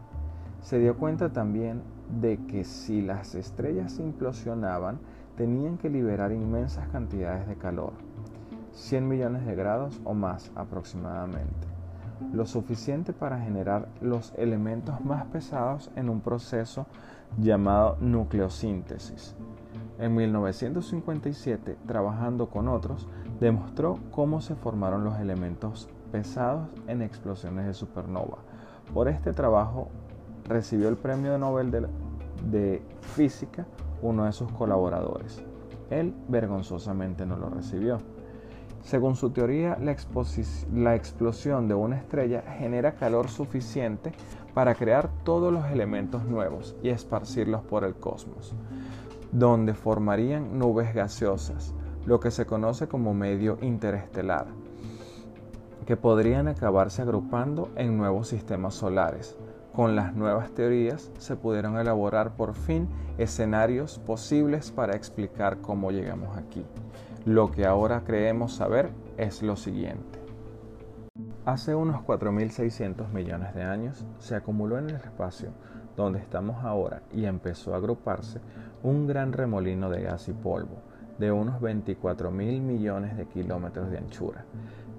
Se 0.61 0.77
dio 0.77 0.97
cuenta 0.97 1.33
también 1.33 1.81
de 2.09 2.37
que 2.47 2.63
si 2.63 3.01
las 3.01 3.35
estrellas 3.35 3.99
implosionaban, 3.99 4.99
tenían 5.35 5.77
que 5.77 5.89
liberar 5.89 6.31
inmensas 6.31 6.87
cantidades 6.89 7.47
de 7.47 7.55
calor, 7.55 7.93
100 8.73 9.07
millones 9.07 9.45
de 9.45 9.55
grados 9.55 9.99
o 10.03 10.13
más 10.13 10.51
aproximadamente 10.55 11.75
lo 12.33 12.45
suficiente 12.45 13.13
para 13.13 13.39
generar 13.39 13.87
los 14.01 14.33
elementos 14.37 15.03
más 15.03 15.25
pesados 15.25 15.91
en 15.95 16.09
un 16.09 16.21
proceso 16.21 16.85
llamado 17.37 17.97
nucleosíntesis. 17.99 19.35
En 19.97 20.15
1957, 20.15 21.77
trabajando 21.87 22.49
con 22.49 22.67
otros, 22.67 23.07
demostró 23.39 23.99
cómo 24.11 24.41
se 24.41 24.55
formaron 24.55 25.03
los 25.03 25.19
elementos 25.19 25.89
pesados 26.11 26.69
en 26.87 27.01
explosiones 27.01 27.65
de 27.65 27.73
supernova. 27.73 28.39
Por 28.93 29.07
este 29.07 29.33
trabajo 29.33 29.89
recibió 30.47 30.89
el 30.89 30.97
premio 30.97 31.37
Nobel 31.37 31.71
de, 31.71 31.87
de 32.49 32.81
Física 33.01 33.65
uno 34.01 34.25
de 34.25 34.31
sus 34.31 34.51
colaboradores. 34.51 35.43
Él 35.89 36.13
vergonzosamente 36.27 37.25
no 37.25 37.37
lo 37.37 37.49
recibió. 37.49 37.99
Según 38.85 39.15
su 39.15 39.31
teoría, 39.31 39.77
la, 39.81 40.95
explosión 40.95 41.67
de 41.67 41.73
una 41.73 41.97
estrella 41.97 42.43
genera 42.59 42.93
calor 42.93 43.29
suficiente 43.29 44.11
para 44.53 44.75
crear 44.75 45.09
todos 45.23 45.51
los 45.51 45.65
elementos 45.71 46.23
nuevos 46.25 46.75
y 46.83 46.89
esparcirlos 46.89 47.63
por 47.63 47.83
el 47.83 47.95
cosmos, 47.95 48.53
donde 49.31 49.73
formarían 49.73 50.59
nubes 50.59 50.93
gaseosas, 50.93 51.73
lo 52.05 52.19
que 52.19 52.29
se 52.29 52.45
conoce 52.45 52.87
como 52.87 53.15
medio 53.15 53.57
interestelar, 53.61 54.45
que 55.87 55.97
podrían 55.97 56.47
acabarse 56.47 57.01
agrupando 57.01 57.69
en 57.75 57.97
nuevos 57.97 58.27
sistemas 58.27 58.75
solares. 58.75 59.35
Con 59.75 59.97
las 59.97 60.15
nuevas 60.15 60.51
teorías 60.51 61.11
se 61.17 61.35
pudieron 61.35 61.77
elaborar 61.77 62.37
por 62.37 62.53
fin 62.53 62.87
escenarios 63.17 63.99
posibles 63.99 64.71
para 64.71 64.95
explicar 64.95 65.57
cómo 65.59 65.91
llegamos 65.91 66.37
aquí. 66.37 66.65
Lo 67.25 67.51
que 67.51 67.65
ahora 67.65 68.05
creemos 68.05 68.53
saber 68.53 68.91
es 69.17 69.43
lo 69.43 69.57
siguiente. 69.57 70.19
Hace 71.43 71.75
unos 71.75 72.01
4.600 72.05 73.09
millones 73.09 73.53
de 73.53 73.63
años 73.63 74.05
se 74.17 74.35
acumuló 74.35 74.77
en 74.77 74.91
el 74.91 74.95
espacio 74.95 75.49
donde 75.97 76.19
estamos 76.19 76.63
ahora 76.63 77.01
y 77.11 77.25
empezó 77.25 77.73
a 77.73 77.77
agruparse 77.77 78.39
un 78.81 79.07
gran 79.07 79.33
remolino 79.33 79.89
de 79.89 80.03
gas 80.03 80.29
y 80.29 80.33
polvo 80.33 80.83
de 81.17 81.33
unos 81.33 81.59
24 81.59 82.31
mil 82.31 82.61
millones 82.61 83.17
de 83.17 83.25
kilómetros 83.25 83.91
de 83.91 83.97
anchura. 83.97 84.45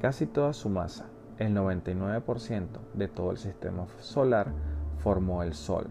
Casi 0.02 0.26
toda 0.26 0.52
su 0.52 0.68
masa, 0.68 1.06
el 1.38 1.54
99% 1.54 2.66
de 2.94 3.08
todo 3.08 3.30
el 3.30 3.38
sistema 3.38 3.86
solar, 4.00 4.48
formó 4.98 5.42
el 5.42 5.54
Sol. 5.54 5.86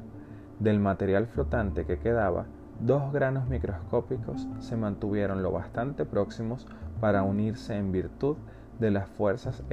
Del 0.60 0.80
material 0.80 1.28
flotante 1.28 1.86
que 1.86 2.00
quedaba, 2.00 2.46
dos 2.80 3.12
granos 3.12 3.48
microscópicos 3.48 4.48
se 4.60 4.78
mantuvieron 4.78 5.44
lo 5.44 5.52
bastante 5.52 6.06
próximos 6.06 6.68
para 7.00 7.24
unirse 7.24 7.78
en 7.78 7.92
virtud 7.92 8.38
de 8.80 8.92
las 8.92 9.08
fuerzas 9.08 9.64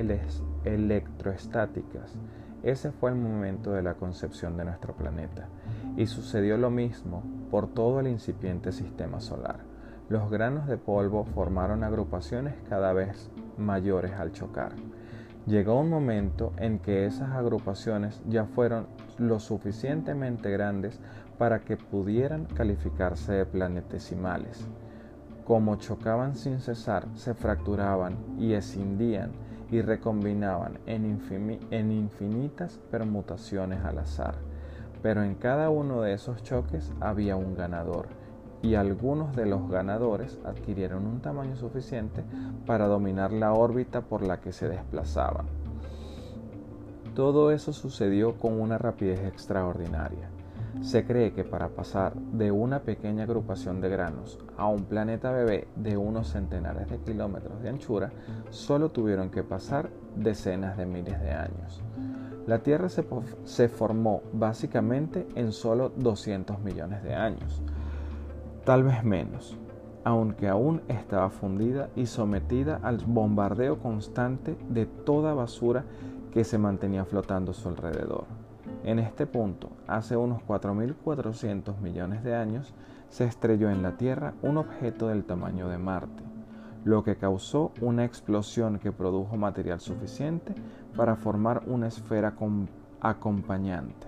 electroestáticas. 0.65 2.15
Ese 2.63 2.93
fue 2.93 3.11
el 3.11 3.17
momento 3.17 3.73
de 3.73 3.83
la 3.83 3.95
concepción 3.95 4.57
de 4.57 4.65
nuestro 4.65 4.95
planeta. 4.95 5.49
Y 5.97 6.07
sucedió 6.07 6.57
lo 6.57 6.71
mismo 6.71 7.23
por 7.51 7.67
todo 7.67 7.99
el 8.01 8.07
incipiente 8.07 8.71
sistema 8.71 9.21
solar. 9.21 9.59
Los 10.09 10.31
granos 10.31 10.67
de 10.69 10.77
polvo 10.77 11.25
formaron 11.25 11.83
agrupaciones 11.83 12.55
cada 12.69 12.93
vez 12.93 13.31
mayores 13.57 14.13
al 14.13 14.33
chocar. 14.33 14.73
Llegó 15.47 15.81
un 15.81 15.91
momento 15.91 16.53
en 16.57 16.79
que 16.79 17.05
esas 17.05 17.31
agrupaciones 17.31 18.23
ya 18.29 18.45
fueron 18.45 18.87
lo 19.19 19.41
suficientemente 19.41 20.51
grandes 20.51 21.01
para 21.37 21.61
que 21.61 21.77
pudieran 21.77 22.45
calificarse 22.45 23.33
de 23.33 23.47
planetesimales. 23.47 24.65
Como 25.45 25.75
chocaban 25.77 26.37
sin 26.37 26.61
cesar, 26.61 27.09
se 27.15 27.35
fracturaban 27.35 28.17
y 28.39 28.53
escindían 28.53 29.33
y 29.73 29.81
recombinaban 29.81 30.79
en, 30.87 31.19
infinitas 31.91 32.79
permutaciones 32.93 33.85
al 33.85 33.99
azar. 33.99 34.37
Pero 35.03 35.25
en 35.25 35.35
cada 35.35 35.71
uno 35.71 36.03
de 36.03 36.13
esos 36.13 36.45
choques 36.45 36.93
había 37.01 37.35
un 37.35 37.57
ganador 37.57 38.07
y 38.63 38.77
algunos 38.77 39.35
de 39.35 39.47
los 39.47 39.69
ganadores 39.69 40.39
adquirieron 40.45 41.07
un 41.07 41.21
tamaño 41.21 41.57
suficiente 41.57 42.25
para 42.65 42.87
dominar 42.87 43.33
la 43.33 43.53
órbita 43.53 44.03
por 44.03 44.23
la 44.23 44.41
que 44.41 44.53
se 44.53 44.69
desplazaban. 44.69 45.47
Todo 47.15 47.51
eso 47.51 47.73
sucedió 47.73 48.39
con 48.39 48.61
una 48.61 48.79
rapidez 48.79 49.21
extraordinaria. 49.27 50.31
Se 50.81 51.05
cree 51.05 51.33
que 51.33 51.45
para 51.45 51.69
pasar 51.69 52.15
de 52.15 52.51
una 52.51 52.81
pequeña 52.81 53.25
agrupación 53.25 53.81
de 53.81 53.91
granos 53.91 54.39
a 54.57 54.67
un 54.69 54.85
planeta 54.85 55.31
bebé 55.31 55.69
de 55.77 55.97
unos 55.97 56.29
centenares 56.29 56.89
de 56.89 56.99
kilómetros 56.99 57.61
de 57.63 57.69
anchura, 57.69 58.11
solo 58.51 58.91
tuvieron 58.91 59.31
que 59.31 59.43
pasar 59.43 59.91
decenas 60.17 60.79
de 60.79 60.87
miles 60.87 61.21
de 61.21 61.33
años. 61.33 61.83
La 62.47 62.61
Tierra 62.61 62.89
se, 62.89 63.05
se 63.45 63.69
formó 63.69 64.23
básicamente 64.33 65.29
en 65.35 65.53
solo 65.53 65.91
200 65.91 66.59
millones 66.61 67.03
de 67.03 67.15
años 67.15 67.63
tal 68.65 68.85
vez 68.85 69.03
menos, 69.03 69.59
aunque 70.05 70.49
aún 70.49 70.83
estaba 70.89 71.31
fundida 71.31 71.91
y 71.97 72.07
sometida 72.07 72.81
al 72.83 72.99
bombardeo 72.99 73.79
constante 73.79 74.57
de 74.69 74.87
toda 74.87 75.35
basura 75.35 75.85
que 76.33 76.45
se 76.45 76.59
mantenía 76.59 77.05
flotando 77.05 77.51
a 77.51 77.55
su 77.55 77.69
alrededor. 77.69 78.25
En 78.85 78.99
este 78.99 79.27
punto, 79.27 79.71
hace 79.87 80.17
unos 80.17 80.43
4.400 80.43 81.79
millones 81.81 82.25
de 82.25 82.35
años, 82.35 82.75
se 83.11 83.25
estrelló 83.25 83.71
en 83.71 83.83
la 83.83 83.97
Tierra 83.97 84.35
un 84.43 84.57
objeto 84.57 85.09
del 85.09 85.25
tamaño 85.25 85.69
de 85.69 85.79
Marte, 85.79 86.23
lo 86.85 87.05
que 87.05 87.17
causó 87.17 87.73
una 87.81 88.05
explosión 88.05 88.79
que 88.79 88.91
produjo 88.91 89.37
material 89.37 89.81
suficiente 89.81 90.55
para 90.97 91.17
formar 91.17 91.63
una 91.67 91.89
esfera 91.89 92.35
acompañante, 93.01 94.07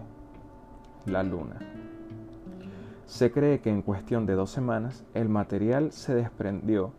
la 1.07 1.23
Luna. 1.23 1.84
Se 3.07 3.31
cree 3.31 3.61
que 3.61 3.71
en 3.71 3.83
cuestión 3.83 4.27
de 4.27 4.35
dos 4.35 4.51
semanas 4.51 5.05
el 5.15 5.29
material 5.29 5.93
se 5.93 6.15
desprendió, 6.15 6.93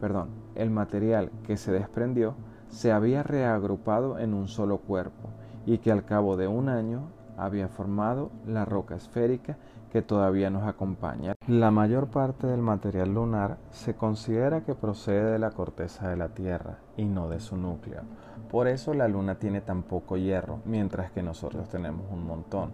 perdón, 0.00 0.30
el 0.54 0.70
material 0.70 1.30
que 1.46 1.56
se 1.56 1.70
desprendió 1.70 2.34
se 2.68 2.92
había 2.92 3.22
reagrupado 3.22 4.18
en 4.18 4.32
un 4.32 4.48
solo 4.48 4.78
cuerpo 4.78 5.28
y 5.66 5.78
que 5.78 5.92
al 5.92 6.04
cabo 6.04 6.36
de 6.36 6.48
un 6.48 6.68
año 6.68 7.10
había 7.36 7.68
formado 7.68 8.30
la 8.46 8.64
roca 8.64 8.96
esférica 8.96 9.56
que 9.90 10.02
todavía 10.02 10.50
nos 10.50 10.64
acompaña. 10.64 11.34
La 11.46 11.70
mayor 11.70 12.08
parte 12.08 12.46
del 12.46 12.60
material 12.60 13.12
lunar 13.12 13.58
se 13.70 13.94
considera 13.94 14.62
que 14.62 14.74
procede 14.74 15.32
de 15.32 15.38
la 15.38 15.50
corteza 15.50 16.08
de 16.08 16.16
la 16.16 16.28
Tierra 16.28 16.78
y 16.96 17.04
no 17.04 17.28
de 17.28 17.40
su 17.40 17.56
núcleo. 17.56 18.02
Por 18.50 18.68
eso 18.68 18.94
la 18.94 19.08
Luna 19.08 19.36
tiene 19.36 19.60
tan 19.60 19.82
poco 19.82 20.16
hierro, 20.16 20.60
mientras 20.64 21.10
que 21.12 21.22
nosotros 21.22 21.68
tenemos 21.68 22.06
un 22.10 22.26
montón. 22.26 22.72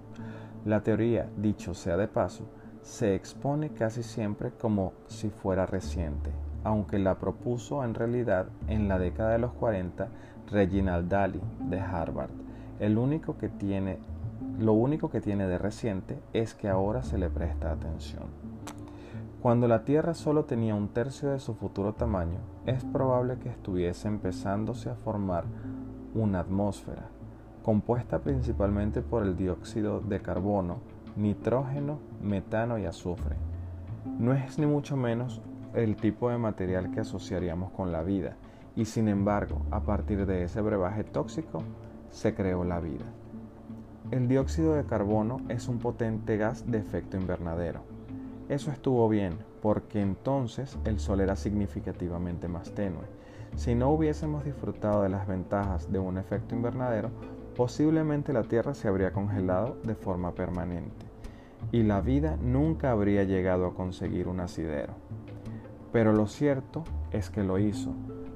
La 0.65 0.83
teoría, 0.83 1.29
dicho 1.37 1.75
sea 1.75 1.97
de 1.97 2.09
paso, 2.09 2.45
se 2.87 3.17
expone 3.17 3.71
casi 3.71 4.05
siempre 4.05 4.53
como 4.53 4.93
si 5.09 5.29
fuera 5.29 5.67
reciente, 5.67 6.31
aunque 6.63 7.01
la 7.01 7.17
propuso 7.17 7.83
en 7.83 7.95
realidad 7.95 8.47
en 8.69 8.87
la 8.87 8.97
década 8.97 9.33
de 9.33 9.41
los 9.41 9.53
40 9.55 10.09
Reginald 10.53 11.09
Daly 11.09 11.41
de 11.69 11.81
Harvard. 11.81 12.31
El 12.79 12.97
único 12.97 13.39
que 13.39 13.49
tiene, 13.49 13.99
lo 14.61 14.73
único 14.73 15.11
que 15.11 15.21
tiene 15.21 15.49
de 15.49 15.59
reciente 15.59 16.21
es 16.33 16.55
que 16.55 16.69
ahora 16.69 17.03
se 17.03 17.19
le 17.19 17.29
presta 17.29 17.73
atención. 17.73 18.23
Cuando 19.43 19.67
la 19.67 19.85
Tierra 19.85 20.15
solo 20.15 20.45
tenía 20.45 20.77
un 20.77 20.89
tercio 20.89 21.31
de 21.31 21.41
su 21.41 21.55
futuro 21.55 21.93
tamaño, 21.93 22.39
es 22.67 22.85
probable 22.85 23.37
que 23.41 23.49
estuviese 23.49 24.07
empezándose 24.07 24.91
a 24.91 24.95
formar 24.95 25.45
una 26.15 26.39
atmósfera, 26.39 27.09
compuesta 27.65 28.21
principalmente 28.21 29.03
por 29.03 29.25
el 29.25 29.37
dióxido 29.37 30.01
de 30.01 30.23
carbono, 30.23 30.79
nitrógeno, 31.17 31.99
metano 32.27 32.79
y 32.79 32.85
azufre. 32.85 33.37
No 34.19 34.35
es 34.35 34.59
ni 34.59 34.67
mucho 34.67 34.97
menos 34.97 35.43
el 35.75 35.97
tipo 35.97 36.31
de 36.31 36.39
material 36.39 36.91
que 36.91 37.01
asociaríamos 37.01 37.71
con 37.73 37.93
la 37.93 38.03
vida, 38.03 38.37
y 38.75 38.85
sin 38.85 39.09
embargo, 39.09 39.63
a 39.71 39.81
partir 39.81 40.27
de 40.27 40.43
ese 40.43 40.61
brebaje 40.61 41.05
tóxico, 41.05 41.63
se 42.11 42.35
creó 42.35 42.65
la 42.65 42.81
vida. 42.81 43.05
El 44.11 44.29
dióxido 44.29 44.75
de 44.75 44.85
carbono 44.85 45.39
es 45.49 45.69
un 45.69 45.79
potente 45.79 46.37
gas 46.37 46.71
de 46.71 46.79
efecto 46.79 47.17
invernadero. 47.17 47.81
Eso 48.49 48.71
estuvo 48.71 49.09
bien, 49.09 49.39
porque 49.61 50.01
entonces 50.01 50.79
el 50.85 51.01
Sol 51.01 51.21
era 51.21 51.37
significativamente 51.37 52.49
más 52.49 52.73
tenue. 52.73 53.05
Si 53.57 53.75
no 53.75 53.91
hubiésemos 53.91 54.45
disfrutado 54.45 55.03
de 55.03 55.09
las 55.09 55.27
ventajas 55.27 55.91
de 55.91 55.99
un 55.99 56.19
efecto 56.19 56.55
invernadero, 56.55 57.11
posiblemente 57.57 58.33
la 58.33 58.45
Tierra 58.45 58.75
se 58.75 58.89
habría 58.89 59.13
congelado 59.13 59.77
de 59.83 59.95
forma 59.95 60.35
permanente 60.35 61.16
y 61.73 61.83
la 61.83 62.01
vida 62.01 62.37
nunca 62.41 62.91
habría 62.91 63.25
llegado 63.25 63.67
a 63.67 63.75
conseguir 63.75 64.29
un 64.29 64.41
asidero. 64.41 64.95
Pero 65.93 66.13
lo 66.13 66.27
cierto 66.27 66.85
es 67.11 67.31
que 67.31 67.43
lo 67.43 67.59
hizo. 67.59 67.95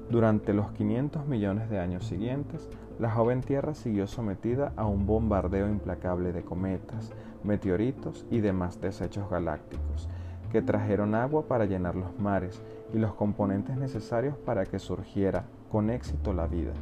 Durante 0.09 0.53
los 0.53 0.71
500 0.71 1.25
millones 1.27 1.69
de 1.69 1.79
años 1.79 2.05
siguientes, 2.05 2.67
la 2.99 3.09
joven 3.09 3.41
Tierra 3.41 3.73
siguió 3.73 4.07
sometida 4.07 4.73
a 4.75 4.85
un 4.85 5.05
bombardeo 5.05 5.69
implacable 5.69 6.33
de 6.33 6.43
cometas, 6.43 7.11
meteoritos 7.43 8.25
y 8.29 8.41
demás 8.41 8.81
desechos 8.81 9.29
galácticos, 9.29 10.09
que 10.51 10.61
trajeron 10.61 11.15
agua 11.15 11.47
para 11.47 11.65
llenar 11.65 11.95
los 11.95 12.19
mares 12.19 12.61
y 12.93 12.99
los 12.99 13.13
componentes 13.13 13.77
necesarios 13.77 14.35
para 14.37 14.65
que 14.65 14.79
surgiera 14.79 15.45
con 15.71 15.89
éxito 15.89 16.33
la 16.33 16.47
vida. 16.47 16.73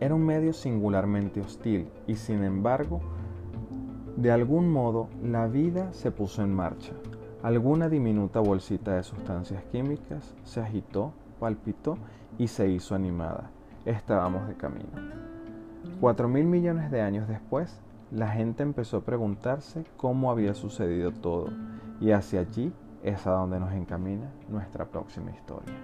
Era 0.00 0.14
un 0.14 0.24
medio 0.24 0.52
singularmente 0.52 1.40
hostil 1.40 1.88
y 2.06 2.14
sin 2.14 2.44
embargo 2.44 3.00
de 4.18 4.32
algún 4.32 4.72
modo, 4.72 5.08
la 5.22 5.46
vida 5.46 5.92
se 5.92 6.10
puso 6.10 6.42
en 6.42 6.52
marcha. 6.52 6.90
Alguna 7.40 7.88
diminuta 7.88 8.40
bolsita 8.40 8.96
de 8.96 9.04
sustancias 9.04 9.62
químicas 9.70 10.34
se 10.42 10.60
agitó, 10.60 11.12
palpitó 11.38 11.96
y 12.36 12.48
se 12.48 12.68
hizo 12.68 12.96
animada. 12.96 13.52
Estábamos 13.84 14.48
de 14.48 14.56
camino. 14.56 14.90
Cuatro 16.00 16.26
mil 16.26 16.46
millones 16.46 16.90
de 16.90 17.00
años 17.00 17.28
después, 17.28 17.80
la 18.10 18.26
gente 18.26 18.64
empezó 18.64 18.96
a 18.96 19.04
preguntarse 19.04 19.84
cómo 19.96 20.32
había 20.32 20.52
sucedido 20.54 21.12
todo, 21.12 21.50
y 22.00 22.10
hacia 22.10 22.40
allí 22.40 22.72
es 23.04 23.24
a 23.24 23.30
donde 23.30 23.60
nos 23.60 23.72
encamina 23.72 24.32
nuestra 24.48 24.84
próxima 24.86 25.30
historia. 25.30 25.74